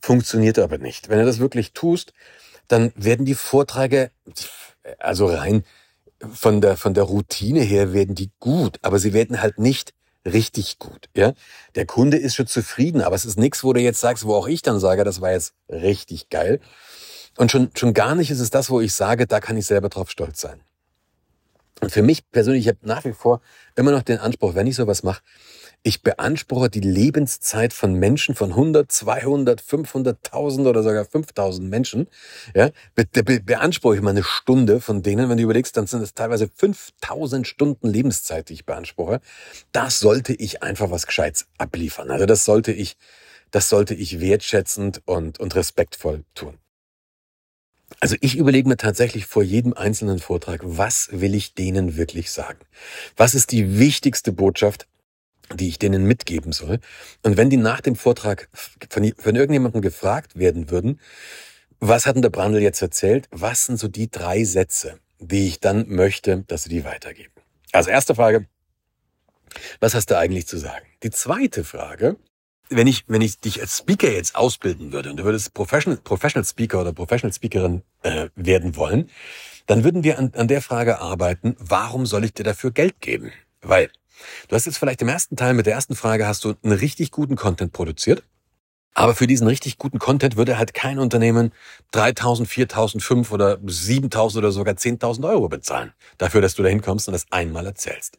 funktioniert 0.00 0.58
aber 0.58 0.78
nicht. 0.78 1.08
Wenn 1.08 1.18
du 1.18 1.24
das 1.24 1.38
wirklich 1.38 1.72
tust, 1.72 2.12
dann 2.68 2.92
werden 2.94 3.24
die 3.24 3.34
Vorträge, 3.34 4.10
also 4.98 5.26
rein 5.26 5.64
von 6.30 6.60
der, 6.60 6.76
von 6.76 6.94
der 6.94 7.04
Routine 7.04 7.60
her 7.60 7.92
werden 7.92 8.14
die 8.14 8.30
gut, 8.38 8.78
aber 8.82 8.98
sie 8.98 9.12
werden 9.12 9.42
halt 9.42 9.58
nicht 9.58 9.92
richtig 10.24 10.78
gut. 10.78 11.08
Ja, 11.16 11.32
der 11.74 11.86
Kunde 11.86 12.16
ist 12.16 12.34
schon 12.34 12.46
zufrieden, 12.46 13.00
aber 13.00 13.16
es 13.16 13.24
ist 13.24 13.38
nichts, 13.38 13.64
wo 13.64 13.72
du 13.72 13.80
jetzt 13.80 14.00
sagst, 14.00 14.24
wo 14.24 14.34
auch 14.34 14.46
ich 14.46 14.62
dann 14.62 14.78
sage, 14.78 15.04
das 15.04 15.20
war 15.20 15.32
jetzt 15.32 15.54
richtig 15.68 16.28
geil. 16.28 16.60
Und 17.36 17.50
schon 17.50 17.70
schon 17.74 17.94
gar 17.94 18.14
nicht 18.14 18.30
ist 18.30 18.40
es 18.40 18.50
das, 18.50 18.70
wo 18.70 18.80
ich 18.80 18.92
sage, 18.92 19.26
da 19.26 19.40
kann 19.40 19.56
ich 19.56 19.66
selber 19.66 19.88
drauf 19.88 20.10
stolz 20.10 20.40
sein. 20.40 20.60
Und 21.82 21.90
für 21.90 22.02
mich 22.02 22.30
persönlich, 22.30 22.66
ich 22.66 22.68
habe 22.68 22.78
nach 22.82 23.04
wie 23.04 23.12
vor 23.12 23.40
immer 23.74 23.90
noch 23.90 24.04
den 24.04 24.18
Anspruch, 24.18 24.54
wenn 24.54 24.68
ich 24.68 24.76
sowas 24.76 25.02
mache, 25.02 25.20
ich 25.82 26.02
beanspruche 26.02 26.70
die 26.70 26.78
Lebenszeit 26.78 27.72
von 27.72 27.94
Menschen 27.94 28.36
von 28.36 28.50
100, 28.50 28.90
200, 28.90 29.60
500.000 29.60 30.68
oder 30.68 30.84
sogar 30.84 31.02
5.000 31.02 31.62
Menschen. 31.62 32.06
Ja, 32.54 32.70
be 32.94 33.04
be 33.24 33.40
beanspruche 33.40 33.96
ich 33.96 34.00
mal 34.00 34.10
eine 34.10 34.22
Stunde 34.22 34.80
von 34.80 35.02
denen. 35.02 35.28
Wenn 35.28 35.38
du 35.38 35.42
überlegst, 35.42 35.76
dann 35.76 35.88
sind 35.88 36.02
es 36.02 36.14
teilweise 36.14 36.44
5.000 36.44 37.44
Stunden 37.44 37.88
Lebenszeit, 37.88 38.48
die 38.48 38.54
ich 38.54 38.64
beanspruche. 38.64 39.20
Das 39.72 39.98
sollte 39.98 40.34
ich 40.34 40.62
einfach 40.62 40.92
was 40.92 41.08
Gescheites 41.08 41.48
abliefern. 41.58 42.12
Also 42.12 42.26
das 42.26 42.44
sollte 42.44 42.70
ich, 42.70 42.96
das 43.50 43.68
sollte 43.68 43.94
ich 43.94 44.20
wertschätzend 44.20 45.02
und, 45.04 45.40
und 45.40 45.56
respektvoll 45.56 46.22
tun. 46.36 46.61
Also 48.02 48.16
ich 48.20 48.36
überlege 48.36 48.68
mir 48.68 48.76
tatsächlich 48.76 49.26
vor 49.26 49.44
jedem 49.44 49.74
einzelnen 49.74 50.18
Vortrag, 50.18 50.58
was 50.64 51.08
will 51.12 51.36
ich 51.36 51.54
denen 51.54 51.96
wirklich 51.96 52.32
sagen? 52.32 52.58
Was 53.16 53.36
ist 53.36 53.52
die 53.52 53.78
wichtigste 53.78 54.32
Botschaft, 54.32 54.88
die 55.54 55.68
ich 55.68 55.78
denen 55.78 56.02
mitgeben 56.04 56.50
soll. 56.50 56.80
Und 57.22 57.36
wenn 57.36 57.48
die 57.48 57.58
nach 57.58 57.80
dem 57.80 57.94
Vortrag 57.94 58.48
von, 58.52 59.12
von 59.16 59.36
irgendjemandem 59.36 59.82
gefragt 59.82 60.36
werden 60.36 60.68
würden, 60.68 60.98
was 61.78 62.06
hat 62.06 62.16
denn 62.16 62.22
der 62.22 62.30
Brandl 62.30 62.58
jetzt 62.58 62.82
erzählt? 62.82 63.28
Was 63.30 63.66
sind 63.66 63.78
so 63.78 63.86
die 63.86 64.10
drei 64.10 64.42
Sätze, 64.42 64.98
die 65.20 65.46
ich 65.46 65.60
dann 65.60 65.88
möchte, 65.88 66.42
dass 66.48 66.64
sie 66.64 66.70
die 66.70 66.84
weitergeben? 66.84 67.32
Also 67.70 67.90
erste 67.90 68.16
Frage, 68.16 68.48
was 69.78 69.94
hast 69.94 70.10
du 70.10 70.18
eigentlich 70.18 70.48
zu 70.48 70.58
sagen? 70.58 70.86
Die 71.04 71.10
zweite 71.10 71.62
Frage, 71.62 72.16
wenn 72.76 72.86
ich, 72.86 73.04
wenn 73.08 73.22
ich 73.22 73.38
dich 73.38 73.60
als 73.60 73.78
Speaker 73.78 74.10
jetzt 74.10 74.34
ausbilden 74.34 74.92
würde 74.92 75.10
und 75.10 75.16
du 75.18 75.24
würdest 75.24 75.54
Professional, 75.54 76.00
Professional 76.02 76.44
Speaker 76.44 76.80
oder 76.80 76.92
Professional 76.92 77.32
Speakerin 77.32 77.82
äh, 78.02 78.28
werden 78.34 78.76
wollen, 78.76 79.10
dann 79.66 79.84
würden 79.84 80.04
wir 80.04 80.18
an, 80.18 80.32
an 80.34 80.48
der 80.48 80.62
Frage 80.62 81.00
arbeiten, 81.00 81.56
warum 81.58 82.06
soll 82.06 82.24
ich 82.24 82.34
dir 82.34 82.44
dafür 82.44 82.72
Geld 82.72 83.00
geben? 83.00 83.32
Weil 83.60 83.90
Du 84.48 84.56
hast 84.56 84.66
jetzt 84.66 84.78
vielleicht 84.78 85.02
im 85.02 85.08
ersten 85.08 85.36
Teil 85.36 85.54
mit 85.54 85.66
der 85.66 85.74
ersten 85.74 85.94
Frage 85.94 86.26
hast 86.26 86.44
du 86.44 86.54
einen 86.62 86.72
richtig 86.72 87.10
guten 87.10 87.36
Content 87.36 87.72
produziert. 87.72 88.22
Aber 88.94 89.14
für 89.14 89.26
diesen 89.26 89.46
richtig 89.46 89.78
guten 89.78 89.98
Content 89.98 90.36
würde 90.36 90.58
halt 90.58 90.74
kein 90.74 90.98
Unternehmen 90.98 91.52
3.000, 91.94 92.46
4.000, 92.46 93.00
5 93.00 93.32
oder 93.32 93.54
7.000 93.54 94.38
oder 94.38 94.52
sogar 94.52 94.74
10.000 94.74 95.26
Euro 95.26 95.48
bezahlen. 95.48 95.94
Dafür, 96.18 96.42
dass 96.42 96.54
du 96.54 96.62
da 96.62 96.68
hinkommst 96.68 97.08
und 97.08 97.12
das 97.12 97.24
einmal 97.30 97.64
erzählst. 97.64 98.18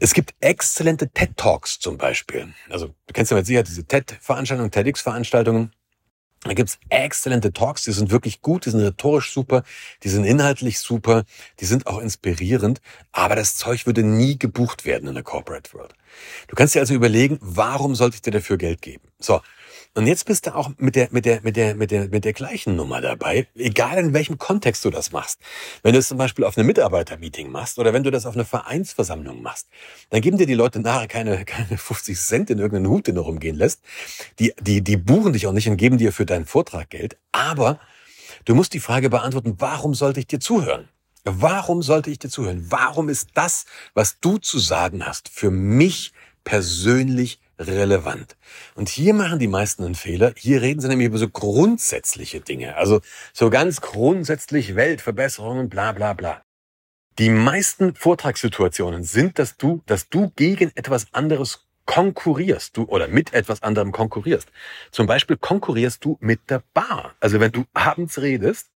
Es 0.00 0.14
gibt 0.14 0.34
exzellente 0.38 1.10
TED 1.10 1.36
Talks 1.36 1.80
zum 1.80 1.98
Beispiel. 1.98 2.54
Also 2.70 2.86
du 2.86 3.12
kennst 3.12 3.32
ja 3.32 3.36
mit 3.36 3.46
Sicherheit 3.46 3.66
diese 3.66 3.84
TED-Veranstaltungen, 3.84 4.70
TEDx-Veranstaltungen. 4.70 5.72
Da 6.44 6.54
gibt's 6.54 6.78
exzellente 6.88 7.52
Talks, 7.52 7.82
die 7.82 7.90
sind 7.90 8.12
wirklich 8.12 8.40
gut, 8.40 8.64
die 8.64 8.70
sind 8.70 8.80
rhetorisch 8.80 9.32
super, 9.32 9.64
die 10.04 10.08
sind 10.08 10.22
inhaltlich 10.22 10.78
super, 10.78 11.24
die 11.58 11.64
sind 11.64 11.88
auch 11.88 11.98
inspirierend, 11.98 12.80
aber 13.10 13.34
das 13.34 13.56
Zeug 13.56 13.86
würde 13.86 14.04
nie 14.04 14.38
gebucht 14.38 14.84
werden 14.84 15.08
in 15.08 15.14
der 15.14 15.24
Corporate 15.24 15.72
World. 15.74 15.94
Du 16.46 16.54
kannst 16.54 16.76
dir 16.76 16.80
also 16.80 16.94
überlegen, 16.94 17.38
warum 17.40 17.96
sollte 17.96 18.14
ich 18.14 18.22
dir 18.22 18.30
dafür 18.30 18.56
Geld 18.56 18.82
geben? 18.82 19.08
So, 19.18 19.40
und 19.94 20.06
jetzt 20.06 20.26
bist 20.26 20.46
du 20.46 20.54
auch 20.54 20.70
mit 20.78 20.96
der, 20.96 21.08
mit 21.10 21.24
der, 21.24 21.40
mit 21.42 21.56
der, 21.56 21.74
mit 21.74 21.90
der, 21.90 22.08
mit 22.08 22.24
der 22.24 22.32
gleichen 22.32 22.76
Nummer 22.76 23.00
dabei, 23.00 23.48
egal 23.56 23.98
in 23.98 24.12
welchem 24.12 24.38
Kontext 24.38 24.84
du 24.84 24.90
das 24.90 25.12
machst. 25.12 25.40
Wenn 25.82 25.92
du 25.92 25.98
es 25.98 26.08
zum 26.08 26.18
Beispiel 26.18 26.44
auf 26.44 26.56
einem 26.56 26.66
Mitarbeitermeeting 26.66 27.50
machst 27.50 27.78
oder 27.78 27.92
wenn 27.92 28.04
du 28.04 28.10
das 28.10 28.26
auf 28.26 28.34
einer 28.34 28.44
Vereinsversammlung 28.44 29.42
machst, 29.42 29.68
dann 30.10 30.20
geben 30.20 30.38
dir 30.38 30.46
die 30.46 30.54
Leute 30.54 30.80
nachher 30.80 31.08
keine, 31.08 31.44
keine 31.44 31.78
50 31.78 32.18
Cent 32.18 32.50
in 32.50 32.58
irgendeinen 32.58 32.88
Hut, 32.88 33.06
den 33.06 33.16
du 33.16 33.22
rumgehen 33.22 33.56
lässt. 33.56 33.82
Die, 34.38 34.52
die, 34.60 34.82
die 34.82 34.96
buchen 34.96 35.32
dich 35.32 35.46
auch 35.46 35.52
nicht 35.52 35.68
und 35.68 35.76
geben 35.76 35.98
dir 35.98 36.12
für 36.12 36.26
deinen 36.26 36.46
Vortrag 36.46 36.90
Geld. 36.90 37.16
Aber 37.32 37.80
du 38.44 38.54
musst 38.54 38.74
die 38.74 38.80
Frage 38.80 39.10
beantworten, 39.10 39.56
warum 39.58 39.94
sollte 39.94 40.20
ich 40.20 40.26
dir 40.26 40.40
zuhören? 40.40 40.88
Warum 41.24 41.82
sollte 41.82 42.10
ich 42.10 42.18
dir 42.18 42.30
zuhören? 42.30 42.66
Warum 42.70 43.08
ist 43.08 43.30
das, 43.34 43.66
was 43.94 44.20
du 44.20 44.38
zu 44.38 44.58
sagen 44.58 45.04
hast, 45.04 45.28
für 45.28 45.50
mich 45.50 46.12
persönlich 46.48 47.40
relevant. 47.58 48.38
Und 48.74 48.88
hier 48.88 49.12
machen 49.12 49.38
die 49.38 49.48
meisten 49.48 49.84
einen 49.84 49.94
Fehler. 49.94 50.32
Hier 50.34 50.62
reden 50.62 50.80
sie 50.80 50.88
nämlich 50.88 51.08
über 51.08 51.18
so 51.18 51.28
grundsätzliche 51.28 52.40
Dinge. 52.40 52.76
Also 52.76 53.02
so 53.34 53.50
ganz 53.50 53.82
grundsätzlich 53.82 54.74
Weltverbesserungen, 54.74 55.68
bla 55.68 55.92
bla 55.92 56.14
bla. 56.14 56.40
Die 57.18 57.28
meisten 57.28 57.94
Vortragssituationen 57.94 59.02
sind, 59.02 59.38
dass 59.38 59.58
du, 59.58 59.82
dass 59.84 60.08
du 60.08 60.32
gegen 60.36 60.72
etwas 60.74 61.12
anderes 61.12 61.66
konkurrierst, 61.84 62.78
du 62.78 62.84
oder 62.84 63.08
mit 63.08 63.34
etwas 63.34 63.62
anderem 63.62 63.92
konkurrierst. 63.92 64.50
Zum 64.90 65.06
Beispiel 65.06 65.36
konkurrierst 65.36 66.02
du 66.02 66.16
mit 66.20 66.48
der 66.48 66.62
Bar. 66.72 67.14
Also 67.20 67.40
wenn 67.40 67.52
du 67.52 67.66
abends 67.74 68.22
redest, 68.22 68.70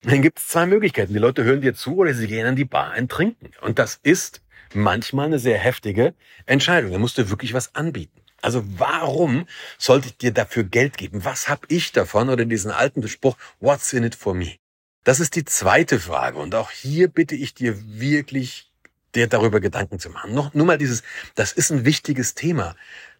dann 0.00 0.22
gibt 0.22 0.38
es 0.38 0.48
zwei 0.48 0.64
Möglichkeiten. 0.64 1.12
Die 1.12 1.18
Leute 1.18 1.44
hören 1.44 1.60
dir 1.60 1.74
zu 1.74 1.96
oder 1.96 2.14
sie 2.14 2.26
gehen 2.26 2.46
an 2.46 2.56
die 2.56 2.64
Bar 2.64 2.94
und 2.96 3.10
trinken. 3.10 3.50
Und 3.60 3.78
das 3.78 4.00
ist 4.02 4.40
manchmal 4.74 5.26
eine 5.26 5.38
sehr 5.38 5.58
heftige 5.58 6.14
Entscheidung. 6.46 6.92
Da 6.92 6.98
musst 6.98 7.18
du 7.18 7.30
wirklich 7.30 7.54
was 7.54 7.74
anbieten. 7.74 8.20
Also 8.40 8.62
warum 8.78 9.46
sollte 9.78 10.08
ich 10.08 10.16
dir 10.16 10.32
dafür 10.32 10.64
Geld 10.64 10.96
geben? 10.96 11.24
Was 11.24 11.48
habe 11.48 11.66
ich 11.68 11.92
davon? 11.92 12.28
Oder 12.28 12.44
diesen 12.44 12.70
alten 12.70 13.06
Spruch, 13.08 13.36
what's 13.60 13.92
in 13.92 14.04
it 14.04 14.14
for 14.14 14.34
me? 14.34 14.56
Das 15.04 15.20
ist 15.20 15.34
die 15.36 15.44
zweite 15.44 15.98
Frage. 15.98 16.38
Und 16.38 16.54
auch 16.54 16.70
hier 16.70 17.08
bitte 17.08 17.34
ich 17.34 17.54
dir 17.54 17.76
wirklich, 17.98 18.70
dir 19.14 19.26
darüber 19.26 19.60
Gedanken 19.60 19.98
zu 19.98 20.10
machen. 20.10 20.34
Noch, 20.34 20.54
nur 20.54 20.66
mal 20.66 20.78
dieses, 20.78 21.02
das 21.34 21.52
ist 21.52 21.70
ein 21.70 21.84
wichtiges 21.84 22.34
Thema. 22.34 22.76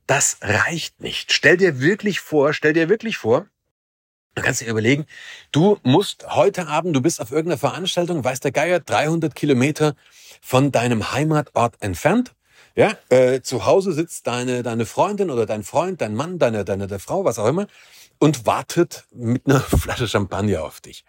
Das 0.07 0.39
reicht 0.41 1.01
nicht. 1.01 1.33
Stell 1.33 1.57
dir 1.57 1.81
wirklich 1.81 2.21
vor, 2.21 2.53
stell 2.53 2.73
dir 2.73 2.89
wirklich 2.89 3.17
vor, 3.17 3.47
Du 4.39 4.45
kannst 4.45 4.61
dir 4.61 4.69
überlegen, 4.69 5.07
du 5.53 5.79
musst 5.83 6.35
heute 6.35 6.69
Abend, 6.69 6.95
du 6.95 7.01
bist 7.01 7.21
auf 7.21 7.33
irgendeiner 7.33 7.59
Veranstaltung, 7.59 8.25
weiß 8.25 8.41
der 8.41 8.53
Geier, 8.53 8.81
300 8.81 9.35
Kilometer 9.35 9.95
von 10.41 10.73
deinem 10.73 11.13
Heimatort 11.13 11.75
entfernt 11.81 12.35
ja, 12.79 12.97
äh, 13.09 13.41
zu 13.41 13.67
Hause 13.67 13.93
sitzt 13.93 14.29
deine, 14.29 14.63
deine 14.63 14.87
Freundin 14.87 15.31
oder 15.31 15.47
dein 15.47 15.65
Freund, 15.65 16.01
dein 16.01 16.15
Mann, 16.15 16.39
deine, 16.39 16.65
deine, 16.65 16.87
deine 16.87 17.01
Frau, 17.01 17.25
was 17.25 17.41
auch 17.41 17.49
immer, 17.49 17.67
und 18.21 18.47
wartet 18.47 19.05
mit 19.13 19.47
einer 19.47 19.59
Flasche 19.83 20.07
Champagner 20.07 20.63
auf 20.63 20.81
dich. 20.81 21.05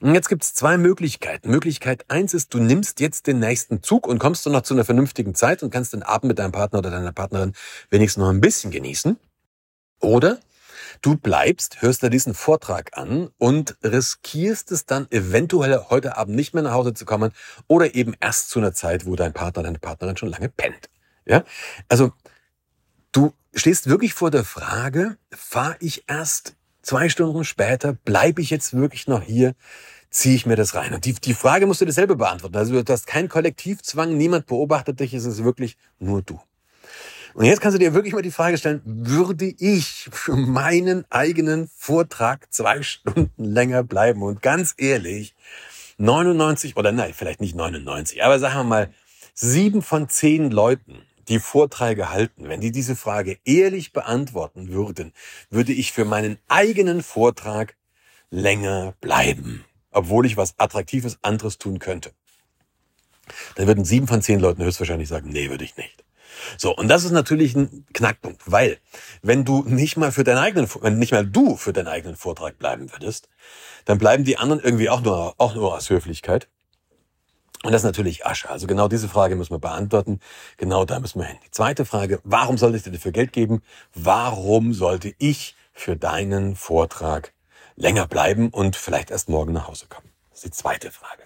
Und 0.00 0.14
jetzt 0.14 0.28
gibt's 0.28 0.52
zwei 0.52 0.76
Möglichkeiten. 0.76 1.48
Möglichkeit 1.48 2.04
eins 2.08 2.34
ist, 2.34 2.52
du 2.52 2.58
nimmst 2.58 3.00
jetzt 3.00 3.26
den 3.26 3.38
nächsten 3.38 3.82
Zug 3.82 4.06
und 4.06 4.18
kommst 4.18 4.44
du 4.44 4.50
noch 4.50 4.60
zu 4.60 4.74
einer 4.74 4.84
vernünftigen 4.84 5.34
Zeit 5.34 5.62
und 5.62 5.70
kannst 5.70 5.94
den 5.94 6.02
Abend 6.02 6.28
mit 6.28 6.38
deinem 6.38 6.52
Partner 6.52 6.80
oder 6.80 6.90
deiner 6.90 7.12
Partnerin 7.12 7.54
wenigstens 7.88 8.20
noch 8.20 8.28
ein 8.28 8.42
bisschen 8.42 8.70
genießen. 8.70 9.18
Oder 10.00 10.38
du 11.02 11.16
bleibst, 11.16 11.82
hörst 11.82 12.02
dir 12.02 12.10
diesen 12.10 12.34
Vortrag 12.34 12.96
an 12.96 13.28
und 13.38 13.76
riskierst 13.82 14.72
es 14.72 14.86
dann 14.86 15.10
eventuell 15.10 15.86
heute 15.90 16.16
Abend 16.16 16.36
nicht 16.36 16.54
mehr 16.54 16.62
nach 16.62 16.72
Hause 16.72 16.94
zu 16.94 17.04
kommen 17.04 17.32
oder 17.66 17.94
eben 17.94 18.14
erst 18.20 18.50
zu 18.50 18.58
einer 18.58 18.72
Zeit, 18.72 19.06
wo 19.06 19.16
dein 19.16 19.32
Partner, 19.32 19.62
deine 19.62 19.78
Partnerin 19.78 20.16
schon 20.16 20.30
lange 20.30 20.48
pennt. 20.48 20.88
Ja? 21.24 21.44
Also 21.88 22.12
du 23.12 23.32
stehst 23.54 23.88
wirklich 23.88 24.14
vor 24.14 24.30
der 24.30 24.44
Frage, 24.44 25.16
fahre 25.30 25.76
ich 25.80 26.04
erst 26.08 26.56
zwei 26.82 27.08
Stunden 27.08 27.44
später, 27.44 27.92
bleibe 27.92 28.40
ich 28.40 28.50
jetzt 28.50 28.74
wirklich 28.74 29.08
noch 29.08 29.22
hier, 29.22 29.54
ziehe 30.10 30.36
ich 30.36 30.46
mir 30.46 30.56
das 30.56 30.74
rein? 30.74 30.94
Und 30.94 31.04
die, 31.04 31.14
die 31.14 31.34
Frage 31.34 31.66
musst 31.66 31.80
du 31.80 31.84
dir 31.84 31.92
selber 31.92 32.16
beantworten. 32.16 32.56
Also 32.56 32.80
du 32.80 32.92
hast 32.92 33.06
keinen 33.06 33.28
Kollektivzwang, 33.28 34.16
niemand 34.16 34.46
beobachtet 34.46 35.00
dich, 35.00 35.12
es 35.12 35.24
ist 35.24 35.42
wirklich 35.42 35.76
nur 35.98 36.22
du. 36.22 36.40
Und 37.36 37.44
jetzt 37.44 37.60
kannst 37.60 37.74
du 37.74 37.78
dir 37.78 37.92
wirklich 37.92 38.14
mal 38.14 38.22
die 38.22 38.30
Frage 38.30 38.56
stellen, 38.56 38.80
würde 38.86 39.44
ich 39.44 40.08
für 40.10 40.36
meinen 40.36 41.04
eigenen 41.10 41.68
Vortrag 41.76 42.50
zwei 42.50 42.80
Stunden 42.80 43.44
länger 43.44 43.82
bleiben? 43.82 44.22
Und 44.22 44.40
ganz 44.40 44.72
ehrlich, 44.78 45.34
99 45.98 46.78
oder 46.78 46.92
nein, 46.92 47.12
vielleicht 47.12 47.42
nicht 47.42 47.54
99, 47.54 48.24
aber 48.24 48.38
sagen 48.38 48.60
wir 48.60 48.64
mal, 48.64 48.94
sieben 49.34 49.82
von 49.82 50.08
zehn 50.08 50.50
Leuten 50.50 51.02
die 51.28 51.38
Vorträge 51.38 52.08
halten, 52.08 52.48
wenn 52.48 52.62
die 52.62 52.72
diese 52.72 52.96
Frage 52.96 53.36
ehrlich 53.44 53.92
beantworten 53.92 54.68
würden, 54.70 55.12
würde 55.50 55.74
ich 55.74 55.92
für 55.92 56.06
meinen 56.06 56.38
eigenen 56.48 57.02
Vortrag 57.02 57.76
länger 58.30 58.94
bleiben, 59.02 59.62
obwohl 59.90 60.24
ich 60.24 60.38
was 60.38 60.54
Attraktives 60.58 61.18
anderes 61.20 61.58
tun 61.58 61.80
könnte. 61.80 62.12
Dann 63.56 63.66
würden 63.66 63.84
sieben 63.84 64.08
von 64.08 64.22
zehn 64.22 64.40
Leuten 64.40 64.64
höchstwahrscheinlich 64.64 65.08
sagen, 65.08 65.28
nee, 65.28 65.50
würde 65.50 65.64
ich 65.64 65.76
nicht. 65.76 66.05
So, 66.56 66.74
und 66.74 66.88
das 66.88 67.04
ist 67.04 67.12
natürlich 67.12 67.54
ein 67.54 67.86
Knackpunkt, 67.92 68.42
weil 68.46 68.78
wenn 69.22 69.44
du 69.44 69.62
nicht 69.66 69.96
mal 69.96 70.12
für 70.12 70.24
deinen 70.24 70.38
eigenen, 70.38 70.68
wenn 70.80 70.98
nicht 70.98 71.12
mal 71.12 71.26
du 71.26 71.56
für 71.56 71.72
deinen 71.72 71.88
eigenen 71.88 72.16
Vortrag 72.16 72.58
bleiben 72.58 72.92
würdest, 72.92 73.28
dann 73.84 73.98
bleiben 73.98 74.24
die 74.24 74.38
anderen 74.38 74.62
irgendwie 74.62 74.90
auch 74.90 75.00
nur, 75.00 75.34
auch 75.38 75.54
nur 75.54 75.74
aus 75.74 75.90
Höflichkeit. 75.90 76.48
Und 77.62 77.72
das 77.72 77.82
ist 77.82 77.86
natürlich 77.86 78.26
Asche. 78.26 78.48
Also 78.48 78.66
genau 78.66 78.86
diese 78.86 79.08
Frage 79.08 79.34
müssen 79.34 79.52
wir 79.52 79.58
beantworten. 79.58 80.20
Genau 80.56 80.84
da 80.84 81.00
müssen 81.00 81.20
wir 81.20 81.26
hin. 81.26 81.38
Die 81.44 81.50
zweite 81.50 81.84
Frage, 81.84 82.20
warum 82.22 82.58
sollte 82.58 82.76
ich 82.76 82.82
dir 82.84 82.92
dafür 82.92 83.12
Geld 83.12 83.32
geben? 83.32 83.62
Warum 83.94 84.72
sollte 84.72 85.14
ich 85.18 85.56
für 85.72 85.96
deinen 85.96 86.54
Vortrag 86.54 87.32
länger 87.74 88.06
bleiben 88.06 88.50
und 88.50 88.76
vielleicht 88.76 89.10
erst 89.10 89.28
morgen 89.28 89.52
nach 89.52 89.68
Hause 89.68 89.86
kommen? 89.88 90.08
Das 90.30 90.38
ist 90.38 90.44
die 90.44 90.50
zweite 90.50 90.90
Frage. 90.90 91.22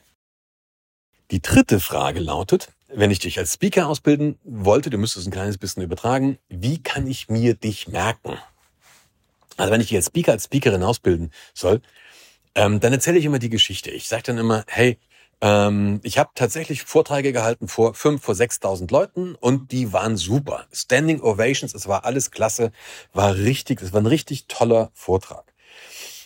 Die 1.30 1.42
dritte 1.42 1.78
Frage 1.78 2.20
lautet, 2.20 2.72
wenn 2.92 3.10
ich 3.10 3.18
dich 3.18 3.38
als 3.38 3.54
Speaker 3.54 3.88
ausbilden 3.88 4.38
wollte, 4.44 4.90
du 4.90 4.98
müsstest 4.98 5.26
ein 5.26 5.32
kleines 5.32 5.58
bisschen 5.58 5.82
übertragen, 5.82 6.38
wie 6.48 6.82
kann 6.82 7.06
ich 7.06 7.28
mir 7.28 7.54
dich 7.54 7.88
merken? 7.88 8.38
Also 9.56 9.72
wenn 9.72 9.80
ich 9.80 9.88
dich 9.88 9.96
als 9.96 10.06
Speaker, 10.06 10.32
als 10.32 10.44
Speakerin 10.44 10.82
ausbilden 10.82 11.30
soll, 11.54 11.80
ähm, 12.54 12.80
dann 12.80 12.92
erzähle 12.92 13.18
ich 13.18 13.24
immer 13.24 13.38
die 13.38 13.50
Geschichte. 13.50 13.90
Ich 13.90 14.08
sage 14.08 14.22
dann 14.24 14.38
immer, 14.38 14.64
hey, 14.66 14.98
ähm, 15.40 16.00
ich 16.02 16.18
habe 16.18 16.30
tatsächlich 16.34 16.82
Vorträge 16.82 17.32
gehalten 17.32 17.68
vor 17.68 17.94
fünf, 17.94 18.22
vor 18.22 18.34
6.000 18.34 18.90
Leuten 18.90 19.34
und 19.34 19.72
die 19.72 19.92
waren 19.92 20.16
super. 20.16 20.66
Standing 20.72 21.20
Ovations, 21.20 21.74
es 21.74 21.88
war 21.88 22.04
alles 22.04 22.30
klasse, 22.30 22.72
war 23.12 23.34
richtig, 23.36 23.80
es 23.82 23.92
war 23.92 24.00
ein 24.00 24.06
richtig 24.06 24.46
toller 24.46 24.90
Vortrag. 24.94 25.52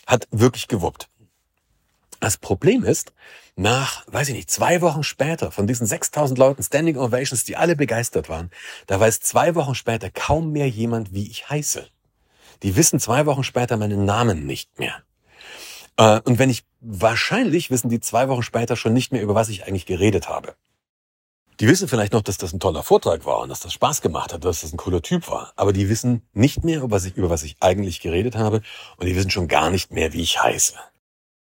Hat 0.07 0.27
wirklich 0.31 0.67
gewuppt. 0.67 1.09
Das 2.25 2.37
Problem 2.37 2.83
ist, 2.83 3.13
nach, 3.55 4.03
weiß 4.07 4.29
ich 4.29 4.33
nicht, 4.33 4.49
zwei 4.49 4.81
Wochen 4.81 5.03
später 5.03 5.51
von 5.51 5.67
diesen 5.67 5.85
6000 5.85 6.39
Leuten 6.39 6.63
Standing 6.63 6.97
Ovations, 6.97 7.43
die 7.43 7.55
alle 7.55 7.75
begeistert 7.75 8.29
waren, 8.29 8.49
da 8.87 8.99
weiß 8.99 9.19
zwei 9.19 9.53
Wochen 9.53 9.75
später 9.75 10.09
kaum 10.09 10.51
mehr 10.51 10.67
jemand, 10.67 11.13
wie 11.13 11.29
ich 11.29 11.51
heiße. 11.51 11.87
Die 12.63 12.75
wissen 12.75 12.99
zwei 12.99 13.27
Wochen 13.27 13.43
später 13.43 13.77
meinen 13.77 14.05
Namen 14.05 14.47
nicht 14.47 14.79
mehr. 14.79 15.03
Äh, 15.97 16.19
und 16.21 16.39
wenn 16.39 16.49
ich, 16.49 16.63
wahrscheinlich 16.81 17.69
wissen 17.69 17.89
die 17.89 17.99
zwei 17.99 18.27
Wochen 18.27 18.41
später 18.41 18.75
schon 18.75 18.93
nicht 18.93 19.11
mehr, 19.11 19.21
über 19.21 19.35
was 19.35 19.49
ich 19.49 19.67
eigentlich 19.67 19.85
geredet 19.85 20.27
habe. 20.27 20.55
Die 21.59 21.67
wissen 21.67 21.87
vielleicht 21.87 22.13
noch, 22.13 22.23
dass 22.23 22.39
das 22.39 22.53
ein 22.53 22.59
toller 22.59 22.81
Vortrag 22.81 23.27
war 23.27 23.37
und 23.41 23.49
dass 23.49 23.59
das 23.59 23.73
Spaß 23.73 24.01
gemacht 24.01 24.33
hat, 24.33 24.43
dass 24.45 24.61
das 24.61 24.73
ein 24.73 24.77
cooler 24.77 25.03
Typ 25.03 25.29
war. 25.29 25.53
Aber 25.57 25.73
die 25.73 25.89
wissen 25.89 26.23
nicht 26.33 26.63
mehr, 26.63 26.79
über 26.79 26.89
was 26.89 27.05
ich, 27.05 27.17
über 27.17 27.29
was 27.29 27.43
ich 27.43 27.57
eigentlich 27.59 27.99
geredet 27.99 28.35
habe. 28.35 28.63
Und 28.97 29.05
die 29.05 29.15
wissen 29.15 29.29
schon 29.29 29.47
gar 29.47 29.69
nicht 29.69 29.91
mehr, 29.91 30.11
wie 30.11 30.23
ich 30.23 30.41
heiße. 30.41 30.73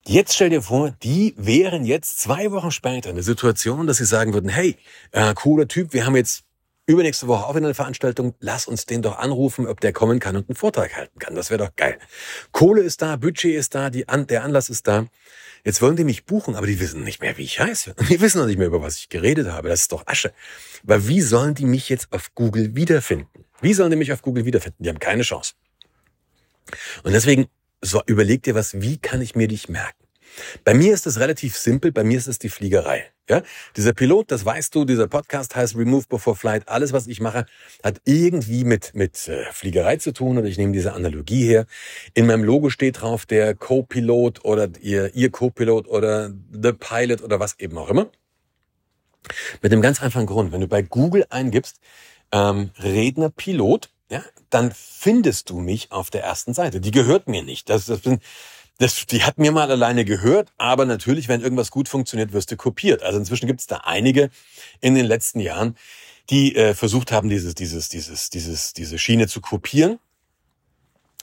Jetzt 0.09 0.33
stell 0.33 0.49
dir 0.49 0.63
vor, 0.63 0.89
die 1.03 1.35
wären 1.37 1.85
jetzt 1.85 2.19
zwei 2.19 2.49
Wochen 2.49 2.71
später 2.71 3.11
in 3.11 3.15
der 3.15 3.23
Situation, 3.23 3.85
dass 3.85 3.97
sie 3.97 4.05
sagen 4.05 4.33
würden, 4.33 4.49
hey, 4.49 4.75
äh, 5.11 5.35
cooler 5.35 5.67
Typ, 5.67 5.93
wir 5.93 6.03
haben 6.03 6.15
jetzt 6.15 6.45
übernächste 6.87 7.27
Woche 7.27 7.45
auch 7.45 7.53
wieder 7.53 7.67
eine 7.67 7.75
Veranstaltung, 7.75 8.33
lass 8.39 8.65
uns 8.65 8.87
den 8.87 9.03
doch 9.03 9.19
anrufen, 9.19 9.67
ob 9.67 9.81
der 9.81 9.93
kommen 9.93 10.19
kann 10.19 10.35
und 10.35 10.49
einen 10.49 10.55
Vortrag 10.55 10.95
halten 10.95 11.19
kann. 11.19 11.35
Das 11.35 11.51
wäre 11.51 11.63
doch 11.63 11.75
geil. 11.75 11.99
Kohle 12.51 12.81
ist 12.81 13.03
da, 13.03 13.17
Budget 13.17 13.53
ist 13.53 13.75
da, 13.75 13.91
An 14.07 14.25
der 14.25 14.43
Anlass 14.43 14.71
ist 14.71 14.87
da. 14.87 15.05
Jetzt 15.63 15.79
wollen 15.79 15.95
die 15.95 16.05
mich 16.05 16.25
buchen, 16.25 16.55
aber 16.55 16.65
die 16.65 16.79
wissen 16.79 17.03
nicht 17.03 17.21
mehr, 17.21 17.37
wie 17.37 17.43
ich 17.43 17.59
heiße. 17.59 17.93
Und 17.95 18.09
die 18.09 18.19
wissen 18.19 18.39
noch 18.39 18.47
nicht 18.47 18.57
mehr, 18.57 18.65
über 18.65 18.81
was 18.81 18.97
ich 18.97 19.09
geredet 19.09 19.49
habe. 19.51 19.69
Das 19.69 19.81
ist 19.81 19.91
doch 19.91 20.07
Asche. 20.07 20.33
Weil 20.81 21.07
wie 21.07 21.21
sollen 21.21 21.53
die 21.53 21.65
mich 21.65 21.87
jetzt 21.87 22.11
auf 22.11 22.33
Google 22.33 22.75
wiederfinden? 22.75 23.45
Wie 23.61 23.75
sollen 23.75 23.91
die 23.91 23.95
mich 23.95 24.11
auf 24.11 24.23
Google 24.23 24.45
wiederfinden? 24.45 24.81
Die 24.81 24.89
haben 24.89 24.97
keine 24.97 25.21
Chance. 25.21 25.53
Und 27.03 27.11
deswegen 27.11 27.47
so, 27.81 28.01
überleg 28.07 28.43
dir 28.43 28.55
was, 28.55 28.81
wie 28.81 28.97
kann 28.97 29.21
ich 29.21 29.35
mir 29.35 29.47
dich 29.47 29.69
merken? 29.69 29.98
Bei 30.63 30.73
mir 30.73 30.93
ist 30.93 31.07
es 31.07 31.19
relativ 31.19 31.57
simpel, 31.57 31.91
bei 31.91 32.03
mir 32.03 32.17
ist 32.17 32.27
es 32.27 32.39
die 32.39 32.49
Fliegerei. 32.49 33.05
Ja? 33.29 33.43
Dieser 33.77 33.93
Pilot, 33.93 34.31
das 34.31 34.43
weißt 34.43 34.73
du, 34.73 34.85
dieser 34.85 35.07
Podcast 35.07 35.55
heißt 35.55 35.75
Remove 35.75 36.05
Before 36.09 36.35
Flight. 36.35 36.67
Alles, 36.67 36.93
was 36.93 37.07
ich 37.07 37.21
mache, 37.21 37.45
hat 37.83 38.01
irgendwie 38.05 38.63
mit, 38.63 38.95
mit 38.95 39.27
äh, 39.27 39.45
Fliegerei 39.51 39.97
zu 39.97 40.11
tun 40.11 40.37
oder 40.37 40.47
ich 40.47 40.57
nehme 40.57 40.73
diese 40.73 40.93
Analogie 40.93 41.45
her. 41.45 41.65
In 42.13 42.25
meinem 42.25 42.43
Logo 42.43 42.69
steht 42.69 43.01
drauf 43.01 43.25
der 43.25 43.55
Co-Pilot 43.55 44.43
oder 44.43 44.69
ihr, 44.81 45.13
ihr 45.15 45.31
Co-Pilot 45.31 45.87
oder 45.87 46.31
The 46.51 46.73
Pilot 46.73 47.21
oder 47.21 47.39
was 47.39 47.59
eben 47.59 47.77
auch 47.77 47.89
immer. 47.89 48.09
Mit 49.61 49.71
dem 49.71 49.81
ganz 49.81 50.01
einfachen 50.01 50.25
Grund, 50.25 50.51
wenn 50.51 50.61
du 50.61 50.67
bei 50.67 50.81
Google 50.81 51.25
eingibst, 51.29 51.79
ähm, 52.31 52.71
Redner 52.79 53.29
Pilot, 53.29 53.89
ja, 54.09 54.23
dann 54.49 54.71
findest 54.71 55.49
du 55.49 55.59
mich 55.59 55.91
auf 55.91 56.09
der 56.09 56.23
ersten 56.23 56.53
Seite. 56.53 56.81
Die 56.81 56.91
gehört 56.91 57.27
mir 57.27 57.43
nicht. 57.43 57.69
Das, 57.69 57.85
das, 57.85 58.01
das, 58.79 59.05
die 59.05 59.23
hat 59.23 59.37
mir 59.37 59.51
mal 59.51 59.69
alleine 59.69 60.05
gehört, 60.05 60.53
aber 60.57 60.85
natürlich, 60.85 61.27
wenn 61.27 61.41
irgendwas 61.41 61.69
gut 61.69 61.89
funktioniert, 61.89 62.31
wirst 62.31 62.49
du 62.51 62.55
kopiert. 62.55 63.03
Also 63.03 63.19
inzwischen 63.19 63.45
gibt 63.45 63.59
es 63.59 63.67
da 63.67 63.81
einige 63.83 64.29
in 64.79 64.95
den 64.95 65.05
letzten 65.05 65.41
Jahren, 65.41 65.75
die 66.29 66.55
äh, 66.55 66.73
versucht 66.73 67.11
haben, 67.11 67.29
dieses, 67.29 67.55
dieses, 67.55 67.89
dieses, 67.89 68.29
dieses, 68.29 68.73
diese 68.73 68.97
Schiene 68.97 69.27
zu 69.27 69.41
kopieren. 69.41 69.99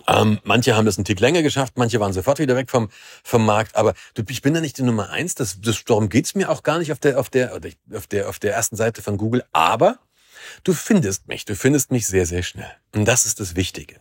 Ähm, 0.07 0.39
manche 0.45 0.77
haben 0.77 0.85
das 0.85 0.99
einen 0.99 1.07
Tick 1.07 1.19
länger 1.19 1.43
geschafft, 1.43 1.75
manche 1.77 1.99
waren 1.99 2.13
sofort 2.13 2.39
wieder 2.39 2.57
weg 2.57 2.71
vom, 2.71 2.91
vom 3.25 3.47
Markt. 3.47 3.75
Aber 3.75 3.95
du, 4.13 4.23
ich 4.29 4.43
bin 4.43 4.53
da 4.53 4.61
nicht 4.61 4.77
die 4.77 4.83
Nummer 4.83 5.09
eins. 5.09 5.35
Das, 5.35 5.59
das, 5.61 5.83
darum 5.85 6.11
geht's 6.11 6.35
mir 6.35 6.51
auch 6.51 6.63
gar 6.63 6.79
nicht 6.79 6.93
auf 6.93 6.99
der, 6.99 7.19
auf 7.19 7.31
der, 7.31 7.59
auf 7.95 8.07
der, 8.07 8.29
auf 8.29 8.39
der 8.39 8.53
ersten 8.53 8.77
Seite 8.77 9.01
von 9.01 9.17
Google. 9.17 9.45
Aber 9.53 9.99
Du 10.65 10.73
findest 10.73 11.29
mich, 11.29 11.45
du 11.45 11.55
findest 11.55 11.91
mich 11.91 12.07
sehr, 12.07 12.27
sehr 12.27 12.43
schnell. 12.43 12.71
Und 12.95 13.07
das 13.07 13.27
ist 13.27 13.41
das 13.41 13.57
Wichtige. 13.57 13.97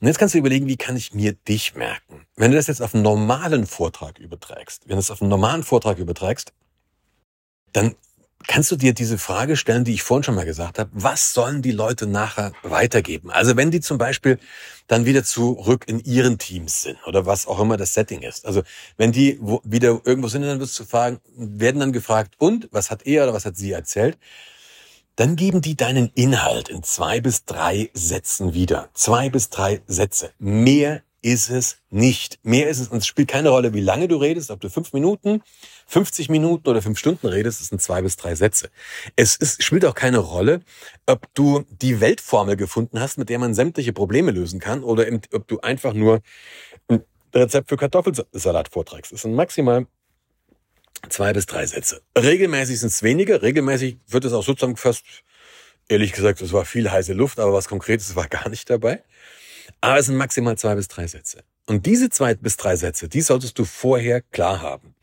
Und 0.00 0.06
jetzt 0.06 0.18
kannst 0.18 0.34
du 0.34 0.38
überlegen, 0.38 0.66
wie 0.66 0.76
kann 0.76 0.96
ich 0.96 1.14
mir 1.14 1.32
dich 1.32 1.74
merken? 1.74 2.26
Wenn 2.36 2.50
du 2.50 2.56
das 2.56 2.66
jetzt 2.66 2.82
auf 2.82 2.94
einen 2.94 3.02
normalen 3.02 3.66
Vortrag 3.66 4.18
überträgst, 4.18 4.88
wenn 4.88 4.96
du 4.96 5.00
es 5.00 5.10
auf 5.10 5.20
einen 5.20 5.30
normalen 5.30 5.62
Vortrag 5.62 5.98
überträgst, 5.98 6.52
dann 7.72 7.94
kannst 8.46 8.70
du 8.70 8.76
dir 8.76 8.92
diese 8.92 9.18
Frage 9.18 9.56
stellen, 9.56 9.84
die 9.84 9.94
ich 9.94 10.02
vorhin 10.02 10.24
schon 10.24 10.34
mal 10.34 10.44
gesagt 10.44 10.78
habe. 10.78 10.90
Was 10.92 11.32
sollen 11.32 11.62
die 11.62 11.70
Leute 11.70 12.06
nachher 12.06 12.52
weitergeben? 12.62 13.30
Also 13.30 13.56
wenn 13.56 13.70
die 13.70 13.80
zum 13.80 13.98
Beispiel 13.98 14.38
dann 14.86 15.04
wieder 15.04 15.24
zurück 15.24 15.84
in 15.86 16.00
ihren 16.00 16.38
Teams 16.38 16.82
sind 16.82 16.98
oder 17.06 17.26
was 17.26 17.46
auch 17.46 17.60
immer 17.60 17.76
das 17.76 17.94
Setting 17.94 18.22
ist. 18.22 18.44
Also 18.44 18.62
wenn 18.96 19.12
die 19.12 19.38
wieder 19.64 20.00
irgendwo 20.04 20.28
sind, 20.28 20.42
dann 20.42 20.60
wirst 20.60 20.78
du 20.78 20.84
fragen, 20.84 21.20
werden 21.36 21.80
dann 21.80 21.92
gefragt, 21.92 22.34
und 22.38 22.68
was 22.72 22.90
hat 22.90 23.06
er 23.06 23.24
oder 23.24 23.34
was 23.34 23.44
hat 23.44 23.56
sie 23.56 23.72
erzählt? 23.72 24.18
Dann 25.16 25.36
geben 25.36 25.60
die 25.60 25.76
deinen 25.76 26.10
Inhalt 26.14 26.68
in 26.68 26.82
zwei 26.82 27.20
bis 27.20 27.44
drei 27.44 27.90
Sätzen 27.94 28.54
wieder. 28.54 28.88
Zwei 28.94 29.28
bis 29.28 29.50
drei 29.50 29.82
Sätze. 29.86 30.32
Mehr 30.38 31.02
ist 31.22 31.50
es 31.50 31.78
nicht. 31.90 32.40
Mehr 32.42 32.68
ist 32.68 32.80
es, 32.80 32.88
und 32.88 32.98
es 32.98 33.06
spielt 33.06 33.28
keine 33.28 33.50
Rolle, 33.50 33.72
wie 33.74 33.80
lange 33.80 34.08
du 34.08 34.16
redest, 34.16 34.50
ob 34.50 34.60
du 34.60 34.68
fünf 34.68 34.92
Minuten, 34.92 35.42
50 35.86 36.28
Minuten 36.28 36.68
oder 36.68 36.82
fünf 36.82 36.98
Stunden 36.98 37.28
redest, 37.28 37.60
es 37.60 37.68
sind 37.68 37.80
zwei 37.80 38.02
bis 38.02 38.16
drei 38.16 38.34
Sätze. 38.34 38.70
Es 39.14 39.36
ist, 39.36 39.62
spielt 39.62 39.84
auch 39.84 39.94
keine 39.94 40.18
Rolle, 40.18 40.62
ob 41.06 41.32
du 41.34 41.64
die 41.70 42.00
Weltformel 42.00 42.56
gefunden 42.56 43.00
hast, 43.00 43.18
mit 43.18 43.28
der 43.28 43.38
man 43.38 43.54
sämtliche 43.54 43.92
Probleme 43.92 44.32
lösen 44.32 44.58
kann, 44.58 44.82
oder 44.82 45.06
ob 45.32 45.46
du 45.46 45.60
einfach 45.60 45.92
nur 45.92 46.22
ein 46.88 47.02
Rezept 47.32 47.68
für 47.68 47.76
Kartoffelsalat 47.76 48.68
vorträgst. 48.68 49.12
Es 49.12 49.22
sind 49.22 49.34
maximal 49.34 49.86
Zwei 51.08 51.32
bis 51.32 51.46
drei 51.46 51.66
Sätze. 51.66 52.02
Regelmäßig 52.16 52.80
sind 52.80 52.88
es 52.88 53.02
weniger. 53.02 53.42
Regelmäßig 53.42 53.98
wird 54.08 54.24
es 54.24 54.32
auch 54.32 54.44
so 54.44 54.54
zusammengefasst. 54.54 55.04
Ehrlich 55.88 56.12
gesagt, 56.12 56.40
es 56.40 56.52
war 56.52 56.64
viel 56.64 56.90
heiße 56.90 57.12
Luft, 57.12 57.38
aber 57.40 57.52
was 57.52 57.68
Konkretes 57.68 58.14
war 58.16 58.28
gar 58.28 58.48
nicht 58.48 58.70
dabei. 58.70 59.02
Aber 59.80 59.98
es 59.98 60.06
sind 60.06 60.16
maximal 60.16 60.56
zwei 60.56 60.74
bis 60.74 60.88
drei 60.88 61.06
Sätze. 61.06 61.44
Und 61.66 61.86
diese 61.86 62.10
zwei 62.10 62.34
bis 62.34 62.56
drei 62.56 62.76
Sätze, 62.76 63.08
die 63.08 63.20
solltest 63.20 63.58
du 63.58 63.64
vorher 63.64 64.20
klar 64.20 64.60
haben. 64.60 64.94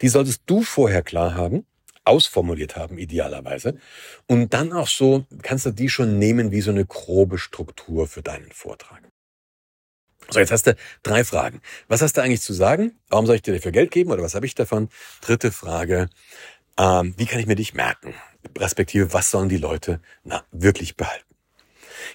Die 0.00 0.08
solltest 0.08 0.42
du 0.46 0.62
vorher 0.62 1.02
klar 1.02 1.34
haben, 1.34 1.64
ausformuliert 2.04 2.76
haben, 2.76 2.98
idealerweise. 2.98 3.78
Und 4.26 4.54
dann 4.54 4.72
auch 4.72 4.88
so, 4.88 5.26
kannst 5.42 5.66
du 5.66 5.70
die 5.70 5.88
schon 5.88 6.18
nehmen 6.18 6.50
wie 6.50 6.60
so 6.60 6.70
eine 6.70 6.86
grobe 6.86 7.38
Struktur 7.38 8.08
für 8.08 8.22
deinen 8.22 8.50
Vortrag. 8.52 9.07
So, 10.30 10.40
jetzt 10.40 10.52
hast 10.52 10.66
du 10.66 10.76
drei 11.02 11.24
Fragen. 11.24 11.62
Was 11.88 12.02
hast 12.02 12.16
du 12.16 12.22
eigentlich 12.22 12.42
zu 12.42 12.52
sagen? 12.52 12.98
Warum 13.08 13.26
soll 13.26 13.36
ich 13.36 13.42
dir 13.42 13.54
dafür 13.54 13.72
Geld 13.72 13.90
geben 13.90 14.10
oder 14.10 14.22
was 14.22 14.34
habe 14.34 14.44
ich 14.44 14.54
davon? 14.54 14.90
Dritte 15.22 15.50
Frage, 15.50 16.10
ähm, 16.76 17.14
wie 17.16 17.24
kann 17.24 17.40
ich 17.40 17.46
mir 17.46 17.56
dich 17.56 17.72
merken? 17.72 18.14
Respektive, 18.56 19.14
was 19.14 19.30
sollen 19.30 19.48
die 19.48 19.56
Leute 19.56 20.00
na, 20.24 20.44
wirklich 20.52 20.96
behalten? 20.96 21.24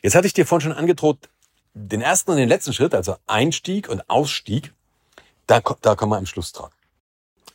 Jetzt 0.03 0.13
hatte 0.13 0.27
ich 0.27 0.33
dir 0.33 0.45
vorhin 0.45 0.69
schon 0.69 0.77
angedroht, 0.77 1.27
den 1.73 2.01
ersten 2.01 2.31
und 2.31 2.37
den 2.37 2.49
letzten 2.49 2.71
Schritt, 2.71 2.93
also 2.93 3.17
Einstieg 3.25 3.89
und 3.89 4.07
Ausstieg, 4.09 4.73
da, 5.47 5.59
da 5.81 5.95
kommen 5.95 6.11
wir 6.11 6.17
am 6.17 6.27
Schluss 6.27 6.51
dran. 6.51 6.69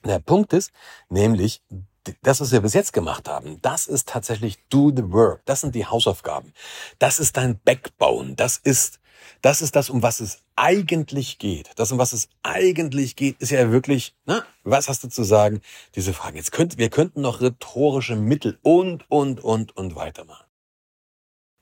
Der 0.04 0.18
Punkt 0.18 0.52
ist 0.52 0.72
nämlich, 1.08 1.62
das, 2.22 2.40
was 2.40 2.50
wir 2.50 2.62
bis 2.62 2.74
jetzt 2.74 2.92
gemacht 2.92 3.28
haben, 3.28 3.62
das 3.62 3.86
ist 3.86 4.08
tatsächlich 4.08 4.58
do 4.70 4.90
the 4.94 5.12
work. 5.12 5.42
Das 5.44 5.60
sind 5.60 5.74
die 5.74 5.86
Hausaufgaben. 5.86 6.52
Das 6.98 7.20
ist 7.20 7.36
dein 7.36 7.60
Backbone. 7.60 8.34
Das 8.34 8.56
ist 8.56 8.98
das 9.42 9.62
ist 9.62 9.76
das, 9.76 9.90
um 9.90 10.02
was 10.02 10.20
es 10.20 10.42
eigentlich 10.58 11.38
geht. 11.38 11.70
Das, 11.76 11.92
um 11.92 11.98
was 11.98 12.12
es 12.12 12.28
eigentlich 12.42 13.16
geht, 13.16 13.40
ist 13.40 13.50
ja 13.50 13.70
wirklich, 13.70 14.14
na, 14.26 14.44
was 14.64 14.88
hast 14.88 15.04
du 15.04 15.08
zu 15.08 15.22
sagen? 15.22 15.60
Diese 15.94 16.12
Fragen. 16.12 16.36
Jetzt 16.36 16.52
könnt, 16.52 16.78
wir 16.78 16.90
könnten 16.90 17.20
noch 17.20 17.40
rhetorische 17.40 18.16
Mittel 18.16 18.58
und, 18.62 19.10
und, 19.10 19.42
und, 19.42 19.76
und 19.76 19.94
weitermachen. 19.94 20.46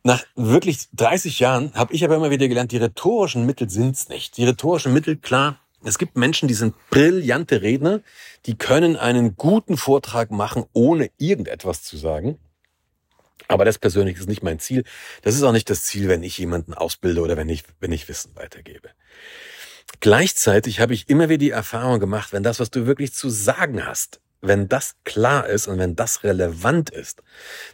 Nach 0.02 0.24
wirklich 0.36 0.88
30 0.94 1.40
Jahren 1.40 1.74
habe 1.74 1.92
ich 1.92 2.04
aber 2.04 2.16
immer 2.16 2.30
wieder 2.30 2.48
gelernt, 2.48 2.72
die 2.72 2.76
rhetorischen 2.76 3.44
Mittel 3.44 3.68
sind's 3.68 4.08
nicht. 4.08 4.36
Die 4.36 4.44
rhetorischen 4.44 4.92
Mittel, 4.92 5.16
klar, 5.16 5.58
es 5.84 5.98
gibt 5.98 6.16
Menschen, 6.16 6.48
die 6.48 6.54
sind 6.54 6.74
brillante 6.90 7.62
Redner, 7.62 8.00
die 8.46 8.56
können 8.56 8.96
einen 8.96 9.36
guten 9.36 9.76
Vortrag 9.76 10.30
machen, 10.30 10.64
ohne 10.72 11.10
irgendetwas 11.18 11.82
zu 11.82 11.96
sagen. 11.96 12.38
Aber 13.48 13.64
das 13.64 13.78
persönlich 13.78 14.18
ist 14.18 14.28
nicht 14.28 14.42
mein 14.42 14.58
Ziel. 14.58 14.84
Das 15.22 15.34
ist 15.34 15.42
auch 15.42 15.52
nicht 15.52 15.70
das 15.70 15.84
Ziel, 15.84 16.08
wenn 16.08 16.22
ich 16.22 16.38
jemanden 16.38 16.74
ausbilde 16.74 17.20
oder 17.20 17.36
wenn 17.36 17.48
ich, 17.48 17.64
wenn 17.80 17.92
ich 17.92 18.08
Wissen 18.08 18.34
weitergebe. 18.34 18.90
Gleichzeitig 20.00 20.80
habe 20.80 20.94
ich 20.94 21.08
immer 21.08 21.28
wieder 21.28 21.38
die 21.38 21.50
Erfahrung 21.50 22.00
gemacht, 22.00 22.32
wenn 22.32 22.42
das, 22.42 22.60
was 22.60 22.70
du 22.70 22.86
wirklich 22.86 23.14
zu 23.14 23.30
sagen 23.30 23.86
hast, 23.86 24.20
wenn 24.40 24.68
das 24.68 24.96
klar 25.04 25.46
ist 25.46 25.68
und 25.68 25.78
wenn 25.78 25.96
das 25.96 26.24
relevant 26.24 26.90
ist, 26.90 27.22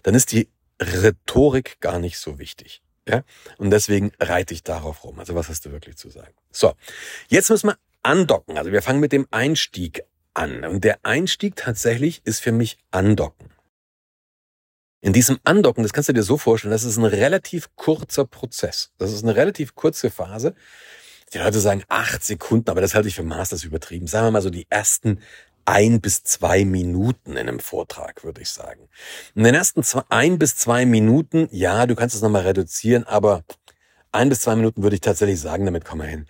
dann 0.02 0.14
ist 0.14 0.32
die 0.32 0.48
Rhetorik 0.80 1.80
gar 1.80 1.98
nicht 1.98 2.18
so 2.18 2.38
wichtig. 2.38 2.82
Ja? 3.08 3.24
Und 3.58 3.70
deswegen 3.70 4.12
reite 4.20 4.54
ich 4.54 4.62
darauf 4.62 5.04
rum. 5.04 5.18
Also 5.18 5.34
was 5.34 5.48
hast 5.48 5.66
du 5.66 5.72
wirklich 5.72 5.96
zu 5.96 6.10
sagen? 6.10 6.34
So, 6.50 6.74
jetzt 7.28 7.50
müssen 7.50 7.68
wir 7.68 7.78
andocken. 8.02 8.58
Also 8.58 8.72
wir 8.72 8.82
fangen 8.82 9.00
mit 9.00 9.12
dem 9.12 9.26
Einstieg 9.30 10.04
an. 10.34 10.64
Und 10.64 10.84
der 10.84 10.98
Einstieg 11.02 11.56
tatsächlich 11.56 12.22
ist 12.24 12.40
für 12.40 12.52
mich 12.52 12.78
andocken. 12.90 13.51
In 15.02 15.12
diesem 15.12 15.40
Andocken, 15.42 15.82
das 15.82 15.92
kannst 15.92 16.08
du 16.08 16.12
dir 16.12 16.22
so 16.22 16.38
vorstellen, 16.38 16.70
das 16.70 16.84
ist 16.84 16.96
ein 16.96 17.04
relativ 17.04 17.74
kurzer 17.74 18.24
Prozess. 18.24 18.92
Das 18.98 19.12
ist 19.12 19.24
eine 19.24 19.34
relativ 19.34 19.74
kurze 19.74 20.10
Phase. 20.10 20.54
Die 21.32 21.38
Leute 21.38 21.58
sagen 21.58 21.82
acht 21.88 22.22
Sekunden, 22.22 22.70
aber 22.70 22.80
das 22.80 22.94
halte 22.94 23.08
ich 23.08 23.16
für 23.16 23.24
Masters 23.24 23.64
übertrieben. 23.64 24.06
Sagen 24.06 24.26
wir 24.26 24.30
mal 24.30 24.42
so 24.42 24.50
die 24.50 24.66
ersten 24.70 25.18
ein 25.64 26.00
bis 26.00 26.22
zwei 26.22 26.64
Minuten 26.64 27.32
in 27.32 27.48
einem 27.48 27.58
Vortrag, 27.58 28.22
würde 28.22 28.42
ich 28.42 28.50
sagen. 28.50 28.88
In 29.34 29.42
den 29.42 29.56
ersten 29.56 29.82
zwei, 29.82 30.02
ein 30.08 30.38
bis 30.38 30.54
zwei 30.54 30.86
Minuten, 30.86 31.48
ja, 31.50 31.86
du 31.86 31.96
kannst 31.96 32.14
es 32.14 32.22
nochmal 32.22 32.42
reduzieren, 32.42 33.02
aber 33.04 33.44
ein 34.12 34.28
bis 34.28 34.40
zwei 34.40 34.54
Minuten 34.54 34.84
würde 34.84 34.94
ich 34.94 35.00
tatsächlich 35.00 35.40
sagen, 35.40 35.64
damit 35.64 35.84
kommen 35.84 36.02
wir 36.02 36.08
hin. 36.08 36.26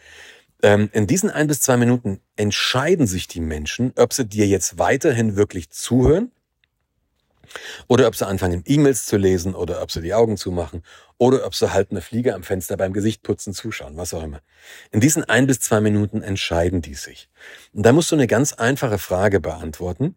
Ähm, 0.63 0.89
in 0.93 1.07
diesen 1.07 1.29
ein 1.29 1.47
bis 1.47 1.61
zwei 1.61 1.77
Minuten 1.77 2.21
entscheiden 2.37 3.07
sich 3.07 3.27
die 3.29 3.41
Menschen, 3.41 3.93
ob 3.97 4.15
sie 4.15 4.25
dir 4.25 4.47
jetzt 4.47 4.79
weiterhin 4.79 5.37
wirklich 5.37 5.69
zuhören 5.69 6.31
oder 7.89 8.07
ob 8.07 8.17
sie 8.17 8.27
anfangen, 8.27 8.63
E-Mails 8.67 9.07
zu 9.07 9.17
lesen 9.17 9.55
oder 9.55 9.83
ob 9.83 9.91
sie 9.91 10.01
die 10.01 10.15
Augen 10.15 10.37
zumachen 10.37 10.83
oder 11.19 11.47
ob 11.47 11.55
sie 11.55 11.73
halt 11.73 11.91
eine 11.91 12.01
Fliege 12.01 12.35
am 12.35 12.43
Fenster 12.43 12.77
beim 12.77 12.93
Gesichtputzen 12.93 13.55
zuschauen, 13.55 13.97
was 13.97 14.15
auch 14.15 14.23
immer. 14.23 14.41
In 14.91 15.01
diesen 15.01 15.25
ein 15.25 15.47
bis 15.47 15.61
zwei 15.61 15.81
Minuten 15.81 16.23
entscheiden 16.23 16.83
die 16.83 16.95
sich. 16.95 17.29
Und 17.73 17.85
da 17.85 17.93
musst 17.93 18.11
du 18.11 18.17
eine 18.17 18.27
ganz 18.27 18.53
einfache 18.53 18.99
Frage 18.99 19.41
beantworten. 19.41 20.17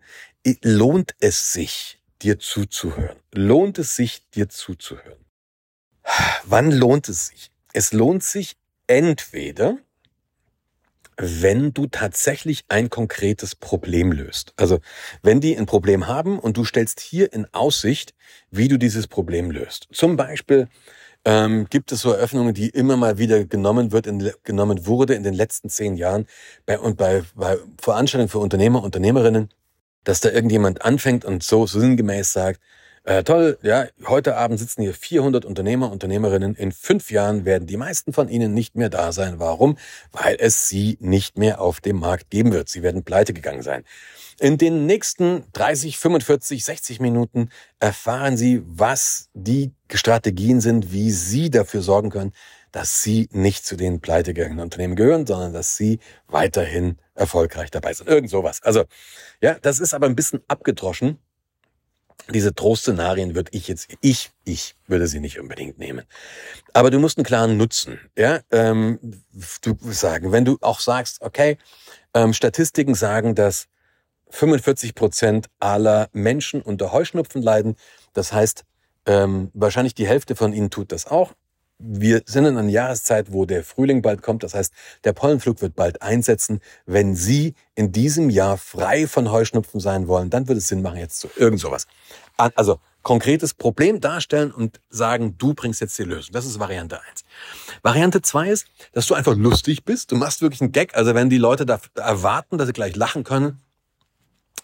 Lohnt 0.62 1.16
es 1.20 1.54
sich, 1.54 2.00
dir 2.22 2.40
zuzuhören? 2.40 3.18
Lohnt 3.34 3.78
es 3.80 3.96
sich, 3.96 4.30
dir 4.32 4.50
zuzuhören? 4.50 5.26
Wann 6.44 6.72
lohnt 6.72 7.10
es 7.10 7.28
sich? 7.28 7.52
Es 7.74 7.94
lohnt 7.94 8.24
sich 8.24 8.56
entweder, 8.88 9.78
wenn 11.18 11.74
du 11.74 11.88
tatsächlich 11.88 12.66
ein 12.68 12.90
konkretes 12.90 13.56
Problem 13.56 14.12
löst. 14.12 14.54
Also 14.58 14.80
wenn 15.22 15.42
die 15.42 15.58
ein 15.58 15.66
Problem 15.66 16.08
haben 16.08 16.40
und 16.40 16.58
du 16.58 16.66
stellst 16.66 17.00
hier 17.00 17.32
in 17.34 17.48
Aussicht, 17.54 18.14
wie 18.52 18.68
du 18.68 18.78
dieses 18.78 19.08
Problem 19.08 19.52
löst. 19.52 19.88
Zum 19.92 20.18
Beispiel 20.18 20.68
ähm, 21.26 21.68
gibt 21.70 21.92
es 21.92 22.02
so 22.02 22.12
Eröffnungen, 22.12 22.54
die 22.54 22.70
immer 22.70 22.98
mal 22.98 23.18
wieder 23.18 23.46
genommen 23.46 23.92
wird, 23.92 24.08
in, 24.08 24.32
genommen 24.44 24.86
wurde 24.86 25.16
in 25.16 25.24
den 25.24 25.34
letzten 25.34 25.70
zehn 25.70 25.96
Jahren 25.96 26.28
bei, 26.66 26.80
und 26.80 26.98
bei, 26.98 27.24
bei 27.36 27.58
Veranstaltungen 27.82 28.30
für 28.30 28.40
Unternehmer, 28.40 28.84
Unternehmerinnen, 28.84 29.50
dass 30.04 30.22
da 30.22 30.30
irgendjemand 30.30 30.84
anfängt 30.84 31.26
und 31.26 31.44
so 31.44 31.66
sinngemäß 31.66 32.32
sagt, 32.32 32.62
äh, 33.06 33.24
toll, 33.24 33.60
ja, 33.62 33.86
heute 34.08 34.36
Abend 34.36 34.60
sitzen 34.60 34.82
hier 34.82 34.94
400 34.96 35.46
Unternehmer, 35.46 35.92
Unternehmerinnen. 35.92 36.56
In 36.56 36.72
fünf 36.72 37.12
Jahren 37.12 37.46
werden 37.46 37.68
die 37.68 37.78
meisten 37.78 38.14
von 38.14 38.30
ihnen 38.30 38.54
nicht 38.56 38.76
mehr 38.76 38.90
da 38.90 39.12
sein. 39.12 39.38
Warum? 39.38 39.78
Weil 40.12 40.38
es 40.40 40.68
sie 40.68 40.98
nicht 41.00 41.38
mehr 41.38 41.62
auf 41.62 41.82
dem 41.82 42.00
Markt 42.00 42.32
geben 42.32 42.52
wird. 42.52 42.68
Sie 42.68 42.82
werden 42.82 43.04
pleite 43.04 43.34
gegangen 43.34 43.62
sein. 43.62 43.84
In 44.40 44.58
den 44.58 44.88
nächsten 44.88 45.46
30, 45.54 46.00
45, 46.00 46.66
60 46.66 47.00
Minuten 47.00 47.50
erfahren 47.80 48.38
Sie, 48.38 48.64
was 48.66 49.30
die 49.34 49.72
Strategien 49.94 50.60
sind, 50.60 50.92
wie 50.92 51.12
Sie 51.12 51.52
dafür 51.52 51.82
sorgen 51.82 52.10
können, 52.10 52.34
dass 52.72 53.04
Sie 53.04 53.30
nicht 53.32 53.66
zu 53.66 53.78
den 53.78 54.02
pleitegegangenen 54.02 54.64
Unternehmen 54.64 54.96
gehören, 54.96 55.28
sondern 55.28 55.54
dass 55.54 55.78
Sie 55.78 56.00
weiterhin 56.28 56.98
erfolgreich 57.14 57.72
dabei 57.72 57.94
sind. 57.94 58.10
Irgend 58.10 58.30
sowas. 58.30 58.62
Also, 58.64 58.84
ja, 59.42 59.58
das 59.62 59.80
ist 59.80 59.94
aber 59.94 60.08
ein 60.08 60.16
bisschen 60.16 60.42
abgedroschen 60.48 61.20
diese 62.34 62.54
Trostszenarien 62.54 63.36
würde 63.36 63.52
ich 63.54 63.68
jetzt, 63.68 63.88
ich, 64.02 64.32
ich 64.44 64.76
würde 64.88 65.08
sie 65.08 65.20
nicht 65.20 65.40
unbedingt 65.40 65.78
nehmen. 65.78 66.06
Aber 66.74 66.90
du 66.90 67.00
musst 67.00 67.18
einen 67.18 67.26
klaren 67.26 67.58
Nutzen, 67.58 68.00
ja, 68.18 68.40
ähm, 68.52 69.00
du 69.62 69.78
sagen, 69.92 70.32
wenn 70.32 70.46
du 70.46 70.58
auch 70.62 70.80
sagst, 70.80 71.22
okay, 71.22 71.58
ähm, 72.14 72.34
Statistiken 72.34 72.96
sagen, 72.96 73.36
dass 73.36 73.68
45 74.30 74.96
Prozent 74.96 75.48
aller 75.60 76.10
Menschen 76.12 76.62
unter 76.62 76.92
Heuschnupfen 76.92 77.42
leiden. 77.42 77.76
Das 78.14 78.34
heißt, 78.34 78.64
ähm, 79.06 79.52
wahrscheinlich 79.54 79.94
die 79.94 80.08
Hälfte 80.08 80.36
von 80.36 80.52
ihnen 80.52 80.72
tut 80.72 80.92
das 80.92 81.06
auch 81.06 81.34
wir 81.78 82.22
sind 82.26 82.46
in 82.46 82.58
einer 82.58 82.70
Jahreszeit, 82.70 83.34
wo 83.34 83.46
der 83.46 83.64
Frühling 83.64 84.02
bald 84.02 84.22
kommt. 84.22 84.44
Das 84.44 84.54
heißt, 84.54 84.74
der 85.04 85.14
Pollenflug 85.14 85.62
wird 85.62 85.76
bald 85.76 86.02
einsetzen. 86.02 86.62
Wenn 86.86 87.16
Sie 87.16 87.54
in 87.76 87.92
diesem 87.92 88.30
Jahr 88.30 88.58
frei 88.58 89.08
von 89.08 89.32
Heuschnupfen 89.32 89.80
sein 89.80 90.08
wollen, 90.08 90.30
dann 90.30 90.48
würde 90.48 90.60
es 90.60 90.68
Sinn 90.68 90.82
machen, 90.82 90.98
jetzt 90.98 91.20
zu 91.20 91.30
irgend 91.36 91.60
sowas. 91.60 91.88
Also 92.38 92.80
konkretes 93.02 93.54
Problem 93.54 94.02
darstellen 94.02 94.52
und 94.52 94.80
sagen, 94.90 95.38
du 95.38 95.54
bringst 95.54 95.80
jetzt 95.80 95.98
die 96.00 96.04
Lösung. 96.04 96.34
Das 96.34 96.46
ist 96.46 96.60
Variante 96.60 97.00
eins. 97.00 97.24
Variante 97.84 98.22
zwei 98.22 98.50
ist, 98.50 98.68
dass 98.94 99.06
du 99.06 99.14
einfach 99.14 99.36
lustig 99.36 99.86
bist. 99.86 100.12
Du 100.12 100.16
machst 100.16 100.42
wirklich 100.42 100.62
einen 100.62 100.72
Gag. 100.72 100.96
Also 100.96 101.14
wenn 101.14 101.30
die 101.30 101.38
Leute 101.38 101.66
da 101.66 101.80
erwarten, 101.96 102.58
dass 102.58 102.68
sie 102.68 102.74
gleich 102.74 102.96
lachen 102.96 103.24
können, 103.24 103.62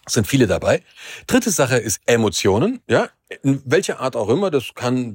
sind 0.08 0.26
viele 0.26 0.46
dabei. 0.46 0.82
Dritte 1.28 1.50
Sache 1.50 1.78
ist 1.78 2.00
Emotionen. 2.06 2.80
Ja, 2.88 3.08
in 3.42 3.62
welcher 3.64 4.00
Art 4.00 4.16
auch 4.16 4.28
immer. 4.28 4.50
Das 4.50 4.72
kann 4.74 5.14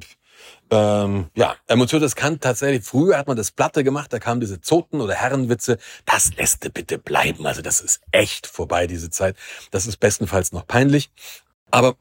ähm, 0.69 1.29
ja, 1.35 1.55
Emotion, 1.67 2.01
das 2.01 2.15
kann 2.15 2.39
tatsächlich, 2.39 2.83
früher 2.83 3.17
hat 3.17 3.27
man 3.27 3.37
das 3.37 3.51
Platte 3.51 3.83
gemacht, 3.83 4.11
da 4.11 4.19
kamen 4.19 4.41
diese 4.41 4.59
Zoten 4.59 5.01
oder 5.01 5.13
Herrenwitze, 5.13 5.77
das 6.05 6.33
lässt 6.35 6.65
du 6.65 6.69
bitte 6.69 6.97
bleiben. 6.97 7.45
Also 7.45 7.61
das 7.61 7.79
ist 7.81 8.01
echt 8.11 8.47
vorbei, 8.47 8.87
diese 8.87 9.09
Zeit. 9.09 9.35
Das 9.71 9.87
ist 9.87 9.97
bestenfalls 9.97 10.51
noch 10.51 10.67
peinlich. 10.67 11.09
Aber 11.71 11.95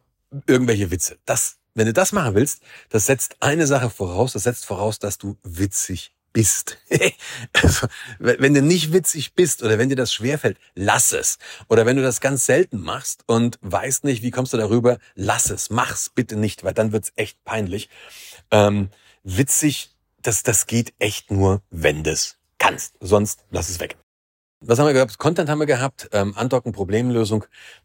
irgendwelche 0.46 0.90
Witze, 0.90 1.18
das, 1.24 1.58
wenn 1.74 1.86
du 1.86 1.92
das 1.92 2.12
machen 2.12 2.34
willst, 2.34 2.62
das 2.88 3.06
setzt 3.06 3.36
eine 3.40 3.66
Sache 3.66 3.90
voraus, 3.90 4.32
das 4.32 4.44
setzt 4.44 4.66
voraus, 4.66 4.98
dass 4.98 5.18
du 5.18 5.36
witzig 5.42 6.12
bist. 6.36 6.76
also, 7.54 7.86
wenn 8.18 8.52
du 8.52 8.60
nicht 8.60 8.92
witzig 8.92 9.32
bist 9.32 9.62
oder 9.62 9.78
wenn 9.78 9.88
dir 9.88 9.96
das 9.96 10.12
schwerfällt, 10.12 10.58
lass 10.74 11.12
es. 11.12 11.38
Oder 11.68 11.86
wenn 11.86 11.96
du 11.96 12.02
das 12.02 12.20
ganz 12.20 12.44
selten 12.44 12.82
machst 12.82 13.22
und 13.26 13.58
weißt 13.62 14.04
nicht, 14.04 14.22
wie 14.22 14.30
kommst 14.30 14.52
du 14.52 14.58
darüber, 14.58 14.98
lass 15.14 15.48
es, 15.48 15.70
mach's 15.70 16.10
bitte 16.10 16.36
nicht, 16.36 16.62
weil 16.62 16.74
dann 16.74 16.92
wird's 16.92 17.12
echt 17.16 17.42
peinlich. 17.44 17.88
Ähm, 18.50 18.90
witzig, 19.22 19.90
das, 20.22 20.42
das 20.42 20.66
geht 20.66 20.94
echt 20.98 21.30
nur, 21.30 21.62
wenn 21.70 22.04
du 22.04 22.10
es 22.10 22.38
kannst. 22.58 22.94
Sonst 23.00 23.44
lass 23.50 23.68
es 23.68 23.80
weg. 23.80 23.96
Was 24.60 24.78
haben 24.78 24.86
wir 24.86 24.94
gehabt? 24.94 25.18
Content 25.18 25.50
haben 25.50 25.58
wir 25.58 25.66
gehabt, 25.66 26.08
ähm, 26.12 26.34
Andocken, 26.34 26.72
Problemlösung, 26.72 27.44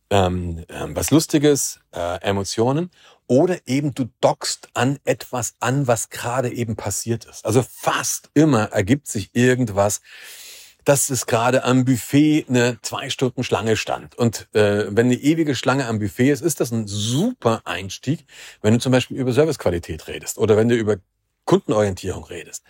ähm, 0.10 0.64
ähm, 0.70 0.96
was 0.96 1.12
Lustiges, 1.12 1.80
äh, 1.94 2.22
Emotionen. 2.22 2.90
Oder 3.28 3.60
eben 3.68 3.94
du 3.94 4.10
dockst 4.22 4.70
an 4.74 4.98
etwas 5.04 5.56
an, 5.60 5.88
was 5.88 6.10
gerade 6.10 6.52
eben 6.52 6.76
passiert 6.76 7.26
ist. 7.26 7.46
Also 7.46 7.64
fast 7.64 8.30
immer 8.34 8.72
ergibt 8.72 9.08
sich 9.08 9.30
irgendwas, 9.34 10.02
dass 10.86 11.10
es 11.10 11.26
gerade 11.26 11.64
am 11.64 11.86
Buffet 11.86 12.46
eine 12.50 12.80
zwei 12.82 13.10
Stunden 13.10 13.44
Schlange 13.44 13.78
stand. 13.78 14.18
Und 14.18 14.48
äh, 14.54 14.86
wenn 14.88 15.08
eine 15.08 15.16
ewige 15.16 15.56
Schlange 15.56 15.86
am 15.86 16.00
Buffet 16.00 16.32
ist, 16.32 16.42
ist 16.42 16.60
das 16.60 16.72
ein 16.72 16.88
super 16.88 17.62
Einstieg, 17.66 18.26
wenn 18.62 18.74
du 18.74 18.80
zum 18.80 18.92
Beispiel 18.92 19.18
über 19.18 19.32
Servicequalität 19.32 20.08
redest 20.08 20.38
oder 20.38 20.58
wenn 20.58 20.70
du 20.70 20.76
über 20.76 20.98
Kundenorientierung 21.46 22.24
redest. 22.26 22.64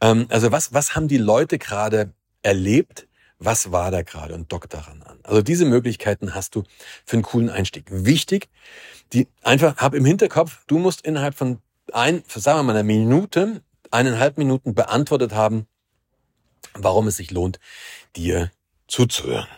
Ähm, 0.00 0.26
also 0.28 0.52
was, 0.52 0.72
was 0.72 0.94
haben 0.94 1.08
die 1.08 1.18
Leute 1.18 1.58
gerade 1.58 2.12
erlebt? 2.42 3.06
Was 3.40 3.70
war 3.70 3.90
da 3.90 4.02
gerade 4.02 4.34
und 4.34 4.50
dock 4.50 4.68
daran 4.68 5.02
an? 5.02 5.20
Also 5.22 5.42
diese 5.42 5.64
Möglichkeiten 5.64 6.34
hast 6.34 6.54
du 6.54 6.64
für 7.04 7.16
einen 7.16 7.22
coolen 7.22 7.50
Einstieg. 7.50 7.84
Wichtig, 7.88 8.48
die 9.12 9.28
einfach 9.42 9.76
hab 9.76 9.94
im 9.94 10.04
Hinterkopf, 10.04 10.64
du 10.66 10.78
musst 10.78 11.02
innerhalb 11.02 11.34
von 11.34 11.58
ein, 11.92 12.22
sagen 12.26 12.58
wir 12.58 12.62
mal 12.64 12.72
einer 12.72 12.82
Minute, 12.82 13.62
eineinhalb 13.90 14.38
Minuten 14.38 14.74
beantwortet 14.74 15.32
haben, 15.32 15.66
warum 16.74 17.08
es 17.08 17.16
sich 17.16 17.30
lohnt, 17.30 17.58
dir 18.16 18.50
zuzuhören. 18.86 19.48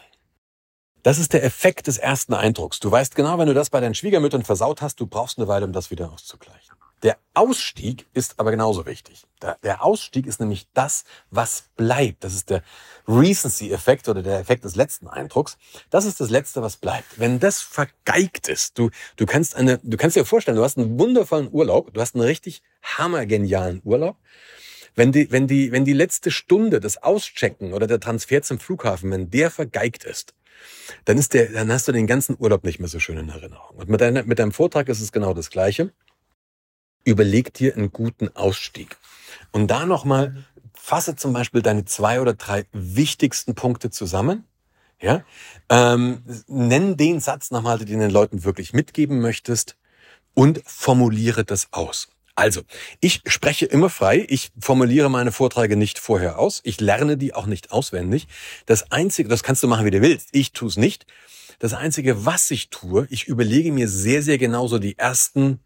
Das 1.02 1.18
ist 1.18 1.32
der 1.32 1.44
Effekt 1.44 1.86
des 1.86 1.96
ersten 1.96 2.34
Eindrucks. 2.34 2.78
Du 2.78 2.90
weißt 2.90 3.14
genau, 3.14 3.38
wenn 3.38 3.48
du 3.48 3.54
das 3.54 3.70
bei 3.70 3.80
deinen 3.80 3.94
Schwiegermüttern 3.94 4.44
versaut 4.44 4.82
hast, 4.82 5.00
du 5.00 5.06
brauchst 5.06 5.38
eine 5.38 5.48
Weile, 5.48 5.64
um 5.64 5.72
das 5.72 5.90
wieder 5.90 6.12
auszugleichen. 6.12 6.76
Der 7.02 7.16
Ausstieg 7.32 8.06
ist 8.12 8.38
aber 8.38 8.50
genauso 8.50 8.84
wichtig. 8.84 9.26
Der 9.62 9.82
Ausstieg 9.82 10.26
ist 10.26 10.38
nämlich 10.38 10.68
das, 10.74 11.04
was 11.30 11.64
bleibt. 11.74 12.24
Das 12.24 12.34
ist 12.34 12.50
der 12.50 12.62
Recency-Effekt 13.08 14.10
oder 14.10 14.22
der 14.22 14.38
Effekt 14.38 14.64
des 14.64 14.76
letzten 14.76 15.08
Eindrucks. 15.08 15.56
Das 15.88 16.04
ist 16.04 16.20
das 16.20 16.28
Letzte, 16.28 16.60
was 16.60 16.76
bleibt. 16.76 17.18
Wenn 17.18 17.40
das 17.40 17.62
vergeigt 17.62 18.48
ist, 18.48 18.78
du, 18.78 18.90
du 19.16 19.24
kannst 19.24 19.56
eine, 19.56 19.78
du 19.78 19.96
kannst 19.96 20.16
dir 20.16 20.26
vorstellen, 20.26 20.58
du 20.58 20.64
hast 20.64 20.76
einen 20.76 20.98
wundervollen 20.98 21.48
Urlaub, 21.50 21.94
du 21.94 22.02
hast 22.02 22.14
einen 22.14 22.24
richtig 22.24 22.62
hammergenialen 22.82 23.80
Urlaub 23.82 24.16
wenn 24.94 25.12
die, 25.12 25.30
wenn 25.30 25.46
die, 25.46 25.72
wenn 25.72 25.84
die 25.84 25.92
letzte 25.92 26.30
Stunde 26.30 26.80
das 26.80 27.02
Auschecken 27.02 27.72
oder 27.72 27.86
der 27.86 28.00
Transfer 28.00 28.42
zum 28.42 28.58
Flughafen, 28.58 29.10
wenn 29.10 29.30
der 29.30 29.50
vergeigt 29.50 30.04
ist, 30.04 30.34
dann 31.04 31.18
ist 31.18 31.34
der, 31.34 31.50
dann 31.52 31.72
hast 31.72 31.88
du 31.88 31.92
den 31.92 32.06
ganzen 32.06 32.36
Urlaub 32.38 32.64
nicht 32.64 32.80
mehr 32.80 32.88
so 32.88 32.98
schön 32.98 33.18
in 33.18 33.28
Erinnerung. 33.28 33.76
Und 33.76 33.88
mit, 33.88 34.00
deiner, 34.00 34.22
mit 34.24 34.38
deinem 34.38 34.52
Vortrag 34.52 34.88
ist 34.88 35.00
es 35.00 35.12
genau 35.12 35.34
das 35.34 35.50
Gleiche. 35.50 35.92
Überleg 37.04 37.54
dir 37.54 37.74
einen 37.74 37.92
guten 37.92 38.28
Ausstieg. 38.36 38.96
Und 39.52 39.68
da 39.68 39.86
nochmal, 39.86 40.44
fasse 40.74 41.16
zum 41.16 41.32
Beispiel 41.32 41.62
deine 41.62 41.84
zwei 41.84 42.20
oder 42.20 42.34
drei 42.34 42.66
wichtigsten 42.72 43.54
Punkte 43.54 43.90
zusammen. 43.90 44.44
Ja, 45.02 45.24
ähm, 45.70 46.22
nenn 46.46 46.98
den 46.98 47.20
Satz 47.20 47.50
nochmal, 47.50 47.78
den 47.78 48.00
den 48.00 48.10
Leuten 48.10 48.44
wirklich 48.44 48.74
mitgeben 48.74 49.20
möchtest 49.20 49.78
und 50.34 50.60
formuliere 50.66 51.42
das 51.42 51.68
aus. 51.72 52.08
Also, 52.40 52.62
ich 53.00 53.20
spreche 53.26 53.66
immer 53.66 53.90
frei. 53.90 54.24
Ich 54.30 54.50
formuliere 54.58 55.10
meine 55.10 55.30
Vorträge 55.30 55.76
nicht 55.76 55.98
vorher 55.98 56.38
aus. 56.38 56.62
Ich 56.64 56.80
lerne 56.80 57.18
die 57.18 57.34
auch 57.34 57.44
nicht 57.44 57.70
auswendig. 57.70 58.28
Das 58.64 58.90
Einzige, 58.90 59.28
das 59.28 59.42
kannst 59.42 59.62
du 59.62 59.68
machen, 59.68 59.84
wie 59.84 59.90
du 59.90 60.00
willst. 60.00 60.30
Ich 60.32 60.52
tue 60.52 60.68
es 60.68 60.78
nicht. 60.78 61.04
Das 61.58 61.74
Einzige, 61.74 62.24
was 62.24 62.50
ich 62.50 62.70
tue, 62.70 63.06
ich 63.10 63.28
überlege 63.28 63.72
mir 63.72 63.88
sehr, 63.88 64.22
sehr 64.22 64.38
genau 64.38 64.68
so 64.68 64.78
die 64.78 64.96
ersten 64.96 65.60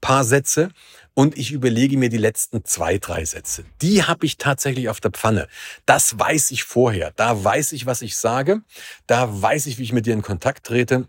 paar 0.00 0.22
Sätze 0.22 0.68
und 1.14 1.36
ich 1.36 1.50
überlege 1.50 1.98
mir 1.98 2.08
die 2.08 2.18
letzten 2.18 2.64
zwei, 2.64 2.98
drei 2.98 3.24
Sätze. 3.24 3.64
Die 3.82 4.04
habe 4.04 4.26
ich 4.26 4.36
tatsächlich 4.36 4.88
auf 4.88 5.00
der 5.00 5.10
Pfanne. 5.10 5.48
Das 5.86 6.16
weiß 6.16 6.52
ich 6.52 6.62
vorher. 6.62 7.10
Da 7.16 7.42
weiß 7.42 7.72
ich, 7.72 7.84
was 7.84 8.00
ich 8.02 8.16
sage. 8.16 8.62
Da 9.08 9.42
weiß 9.42 9.66
ich, 9.66 9.78
wie 9.78 9.82
ich 9.82 9.92
mit 9.92 10.06
dir 10.06 10.14
in 10.14 10.22
Kontakt 10.22 10.66
trete. 10.66 11.08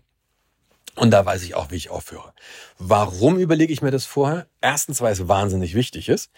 Und 0.98 1.10
da 1.12 1.24
weiß 1.24 1.42
ich 1.44 1.54
auch, 1.54 1.70
wie 1.70 1.76
ich 1.76 1.90
aufhöre. 1.90 2.32
Warum 2.78 3.38
überlege 3.38 3.72
ich 3.72 3.82
mir 3.82 3.90
das 3.90 4.04
vorher? 4.04 4.46
Erstens, 4.60 5.00
weil 5.00 5.12
es 5.12 5.28
wahnsinnig 5.28 5.74
wichtig 5.74 6.08
ist. 6.08 6.30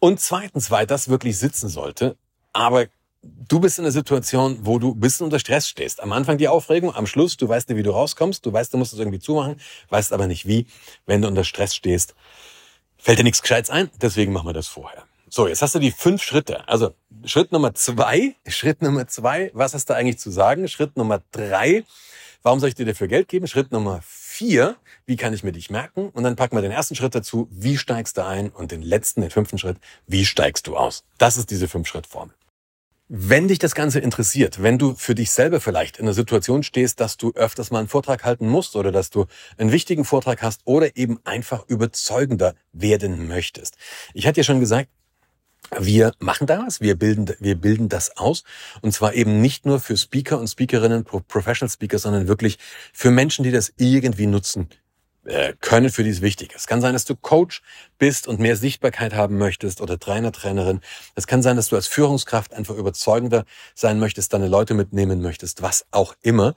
Und 0.00 0.20
zweitens, 0.20 0.70
weil 0.70 0.86
das 0.86 1.08
wirklich 1.08 1.38
sitzen 1.38 1.68
sollte. 1.68 2.16
Aber 2.52 2.86
du 3.22 3.60
bist 3.60 3.78
in 3.78 3.84
einer 3.84 3.92
Situation, 3.92 4.58
wo 4.62 4.78
du 4.78 4.92
ein 4.92 5.00
bisschen 5.00 5.24
unter 5.24 5.38
Stress 5.38 5.68
stehst. 5.68 6.02
Am 6.02 6.12
Anfang 6.12 6.38
die 6.38 6.48
Aufregung, 6.48 6.94
am 6.94 7.06
Schluss, 7.06 7.36
du 7.36 7.48
weißt 7.48 7.68
nicht, 7.68 7.78
wie 7.78 7.82
du 7.82 7.90
rauskommst, 7.90 8.44
du 8.44 8.52
weißt, 8.52 8.74
du 8.74 8.78
musst 8.78 8.92
es 8.92 8.98
irgendwie 8.98 9.20
zumachen, 9.20 9.60
weißt 9.90 10.12
aber 10.12 10.26
nicht 10.26 10.46
wie. 10.46 10.66
Wenn 11.06 11.22
du 11.22 11.28
unter 11.28 11.44
Stress 11.44 11.74
stehst, 11.74 12.14
fällt 12.98 13.18
dir 13.18 13.24
nichts 13.24 13.42
Gescheites 13.42 13.70
ein, 13.70 13.90
deswegen 14.00 14.32
machen 14.32 14.48
wir 14.48 14.52
das 14.52 14.66
vorher. 14.66 15.04
So, 15.28 15.46
jetzt 15.46 15.62
hast 15.62 15.76
du 15.76 15.78
die 15.78 15.92
fünf 15.92 16.22
Schritte. 16.22 16.66
Also 16.68 16.94
Schritt 17.24 17.52
Nummer 17.52 17.74
zwei, 17.74 18.34
Schritt 18.48 18.82
Nummer 18.82 19.06
zwei, 19.06 19.52
was 19.54 19.74
hast 19.74 19.88
du 19.88 19.94
eigentlich 19.94 20.18
zu 20.18 20.30
sagen? 20.30 20.66
Schritt 20.66 20.96
Nummer 20.96 21.20
drei, 21.30 21.84
warum 22.42 22.60
soll 22.60 22.68
ich 22.68 22.74
dir 22.74 22.86
dafür 22.86 23.08
Geld 23.08 23.28
geben? 23.28 23.46
Schritt 23.46 23.72
Nummer 23.72 24.00
vier, 24.02 24.76
wie 25.06 25.16
kann 25.16 25.34
ich 25.34 25.44
mir 25.44 25.52
dich 25.52 25.70
merken? 25.70 26.08
Und 26.10 26.24
dann 26.24 26.36
packen 26.36 26.56
wir 26.56 26.62
den 26.62 26.70
ersten 26.70 26.94
Schritt 26.94 27.14
dazu, 27.14 27.48
wie 27.50 27.76
steigst 27.76 28.16
du 28.16 28.24
ein? 28.24 28.50
Und 28.50 28.70
den 28.72 28.82
letzten, 28.82 29.20
den 29.20 29.30
fünften 29.30 29.58
Schritt, 29.58 29.78
wie 30.06 30.24
steigst 30.24 30.66
du 30.66 30.76
aus? 30.76 31.04
Das 31.18 31.36
ist 31.36 31.50
diese 31.50 31.68
Fünf-Schritt-Formel. 31.68 32.34
Wenn 33.12 33.48
dich 33.48 33.58
das 33.58 33.74
Ganze 33.74 33.98
interessiert, 33.98 34.62
wenn 34.62 34.78
du 34.78 34.94
für 34.94 35.16
dich 35.16 35.32
selber 35.32 35.60
vielleicht 35.60 35.96
in 35.96 36.04
einer 36.04 36.14
Situation 36.14 36.62
stehst, 36.62 37.00
dass 37.00 37.16
du 37.16 37.32
öfters 37.32 37.72
mal 37.72 37.80
einen 37.80 37.88
Vortrag 37.88 38.24
halten 38.24 38.48
musst 38.48 38.76
oder 38.76 38.92
dass 38.92 39.10
du 39.10 39.26
einen 39.58 39.72
wichtigen 39.72 40.04
Vortrag 40.04 40.42
hast 40.42 40.60
oder 40.64 40.96
eben 40.96 41.18
einfach 41.24 41.66
überzeugender 41.66 42.54
werden 42.72 43.26
möchtest. 43.26 43.76
Ich 44.14 44.28
hatte 44.28 44.38
ja 44.38 44.44
schon 44.44 44.60
gesagt, 44.60 44.90
wir 45.78 46.12
machen 46.18 46.46
da 46.46 46.64
was, 46.66 46.80
wir 46.80 46.96
bilden, 46.96 47.34
wir 47.38 47.54
bilden 47.54 47.88
das 47.88 48.16
aus. 48.16 48.44
Und 48.82 48.92
zwar 48.92 49.14
eben 49.14 49.40
nicht 49.40 49.66
nur 49.66 49.80
für 49.80 49.96
Speaker 49.96 50.38
und 50.38 50.48
Speakerinnen, 50.48 51.04
Professional 51.04 51.70
Speaker, 51.70 51.98
sondern 51.98 52.28
wirklich 52.28 52.58
für 52.92 53.10
Menschen, 53.10 53.44
die 53.44 53.52
das 53.52 53.72
irgendwie 53.76 54.26
nutzen 54.26 54.68
äh, 55.30 55.54
können, 55.60 55.90
für 55.90 56.04
die 56.04 56.10
es 56.10 56.20
wichtig 56.20 56.52
ist. 56.52 56.62
Es 56.62 56.66
kann 56.66 56.80
sein, 56.80 56.92
dass 56.92 57.04
du 57.04 57.16
Coach 57.16 57.62
bist 57.98 58.26
und 58.28 58.40
mehr 58.40 58.56
Sichtbarkeit 58.56 59.14
haben 59.14 59.38
möchtest 59.38 59.80
oder 59.80 59.98
Trainer, 59.98 60.32
Trainerin. 60.32 60.80
Es 61.14 61.26
kann 61.26 61.42
sein, 61.42 61.56
dass 61.56 61.68
du 61.68 61.76
als 61.76 61.86
Führungskraft 61.86 62.52
einfach 62.52 62.74
überzeugender 62.74 63.44
sein 63.74 63.98
möchtest, 63.98 64.32
deine 64.32 64.48
Leute 64.48 64.74
mitnehmen 64.74 65.22
möchtest, 65.22 65.62
was 65.62 65.86
auch 65.90 66.14
immer. 66.22 66.54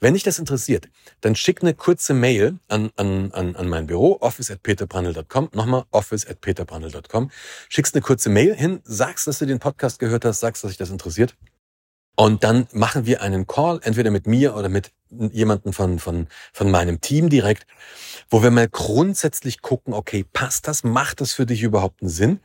Wenn 0.00 0.14
dich 0.14 0.22
das 0.22 0.38
interessiert, 0.38 0.88
dann 1.20 1.36
schick 1.36 1.62
eine 1.62 1.74
kurze 1.74 2.14
Mail 2.14 2.58
an, 2.68 2.90
an, 2.96 3.32
an, 3.32 3.56
an 3.56 3.68
mein 3.68 3.86
Büro, 3.86 4.18
office 4.20 4.50
at 4.50 4.62
peterbrandl.com. 4.62 5.50
Nochmal, 5.52 5.84
office 5.90 6.26
at 6.26 6.40
peterbrandl.com. 6.40 7.30
Schickst 7.68 7.94
eine 7.94 8.02
kurze 8.02 8.28
Mail 8.28 8.54
hin, 8.54 8.80
sagst, 8.84 9.26
dass 9.26 9.38
du 9.38 9.46
den 9.46 9.58
Podcast 9.58 9.98
gehört 9.98 10.24
hast, 10.24 10.40
sagst, 10.40 10.64
dass 10.64 10.70
dich 10.70 10.78
das 10.78 10.90
interessiert. 10.90 11.34
Und 12.16 12.44
dann 12.44 12.66
machen 12.72 13.06
wir 13.06 13.20
einen 13.20 13.46
Call, 13.46 13.78
entweder 13.82 14.10
mit 14.10 14.26
mir 14.26 14.56
oder 14.56 14.68
mit 14.68 14.90
jemanden 15.10 15.72
von, 15.72 15.98
von, 15.98 16.26
von 16.52 16.70
meinem 16.70 17.00
Team 17.00 17.28
direkt, 17.28 17.66
wo 18.28 18.42
wir 18.42 18.50
mal 18.50 18.68
grundsätzlich 18.68 19.62
gucken, 19.62 19.94
okay, 19.94 20.24
passt 20.32 20.66
das? 20.66 20.82
Macht 20.82 21.20
das 21.20 21.32
für 21.32 21.46
dich 21.46 21.62
überhaupt 21.62 22.02
einen 22.02 22.10
Sinn? 22.10 22.40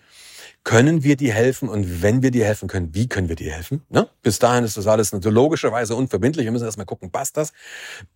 Können 0.63 1.03
wir 1.03 1.15
dir 1.15 1.33
helfen? 1.33 1.69
Und 1.69 2.03
wenn 2.03 2.21
wir 2.21 2.31
dir 2.31 2.45
helfen 2.45 2.67
können, 2.67 2.93
wie 2.93 3.07
können 3.07 3.29
wir 3.29 3.35
dir 3.35 3.53
helfen? 3.53 3.83
Ne? 3.89 4.07
Bis 4.21 4.39
dahin 4.39 4.63
ist 4.63 4.77
das 4.77 4.87
alles 4.87 5.11
logischerweise 5.11 5.95
unverbindlich. 5.95 6.45
Wir 6.45 6.51
müssen 6.51 6.65
erstmal 6.65 6.85
gucken, 6.85 7.09
passt 7.09 7.37
das? 7.37 7.51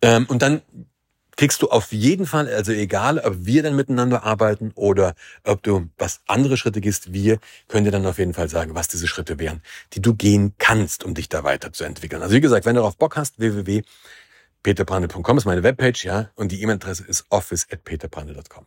Ähm, 0.00 0.26
und 0.28 0.42
dann 0.42 0.62
kriegst 1.36 1.62
du 1.62 1.68
auf 1.68 1.92
jeden 1.92 2.26
Fall, 2.26 2.48
also 2.48 2.72
egal, 2.72 3.18
ob 3.18 3.34
wir 3.38 3.62
dann 3.62 3.76
miteinander 3.76 4.24
arbeiten 4.24 4.72
oder 4.74 5.14
ob 5.44 5.62
du 5.62 5.88
was 5.98 6.20
andere 6.26 6.56
Schritte 6.56 6.80
gehst, 6.80 7.12
wir 7.12 7.38
können 7.68 7.84
dir 7.84 7.90
dann 7.90 8.06
auf 8.06 8.18
jeden 8.18 8.34
Fall 8.34 8.48
sagen, 8.48 8.74
was 8.74 8.88
diese 8.88 9.06
Schritte 9.06 9.38
wären, 9.38 9.62
die 9.92 10.00
du 10.00 10.14
gehen 10.14 10.54
kannst, 10.58 11.04
um 11.04 11.14
dich 11.14 11.28
da 11.28 11.44
weiterzuentwickeln. 11.44 12.22
Also 12.22 12.34
wie 12.34 12.40
gesagt, 12.40 12.66
wenn 12.66 12.74
du 12.74 12.80
darauf 12.80 12.96
Bock 12.96 13.16
hast, 13.16 13.38
www.peterbrandl.com 13.38 15.38
ist 15.38 15.44
meine 15.44 15.62
Webpage, 15.62 16.04
ja, 16.04 16.30
und 16.34 16.52
die 16.52 16.62
E-Mail-Adresse 16.62 17.04
ist 17.04 17.26
office@peterbrandl.com. 17.28 18.66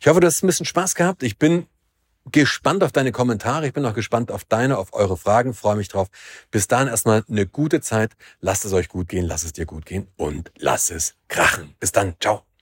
Ich 0.00 0.06
hoffe, 0.06 0.20
du 0.20 0.26
hast 0.26 0.44
ein 0.44 0.46
bisschen 0.46 0.66
Spaß 0.66 0.94
gehabt. 0.94 1.22
Ich 1.22 1.38
bin 1.38 1.66
gespannt 2.32 2.82
auf 2.82 2.92
deine 2.92 3.12
Kommentare. 3.12 3.66
Ich 3.66 3.72
bin 3.72 3.84
auch 3.84 3.94
gespannt 3.94 4.30
auf 4.30 4.44
deine, 4.44 4.78
auf 4.78 4.92
eure 4.92 5.16
Fragen. 5.16 5.54
Freue 5.54 5.76
mich 5.76 5.88
drauf. 5.88 6.08
Bis 6.50 6.68
dahin 6.68 6.88
erstmal 6.88 7.24
eine 7.28 7.46
gute 7.46 7.80
Zeit. 7.80 8.12
Lasst 8.40 8.64
es 8.64 8.72
euch 8.72 8.88
gut 8.88 9.08
gehen. 9.08 9.26
Lasst 9.26 9.44
es 9.44 9.52
dir 9.52 9.66
gut 9.66 9.86
gehen 9.86 10.08
und 10.16 10.50
lasst 10.56 10.90
es 10.90 11.14
krachen. 11.28 11.74
Bis 11.80 11.92
dann. 11.92 12.14
Ciao. 12.20 12.53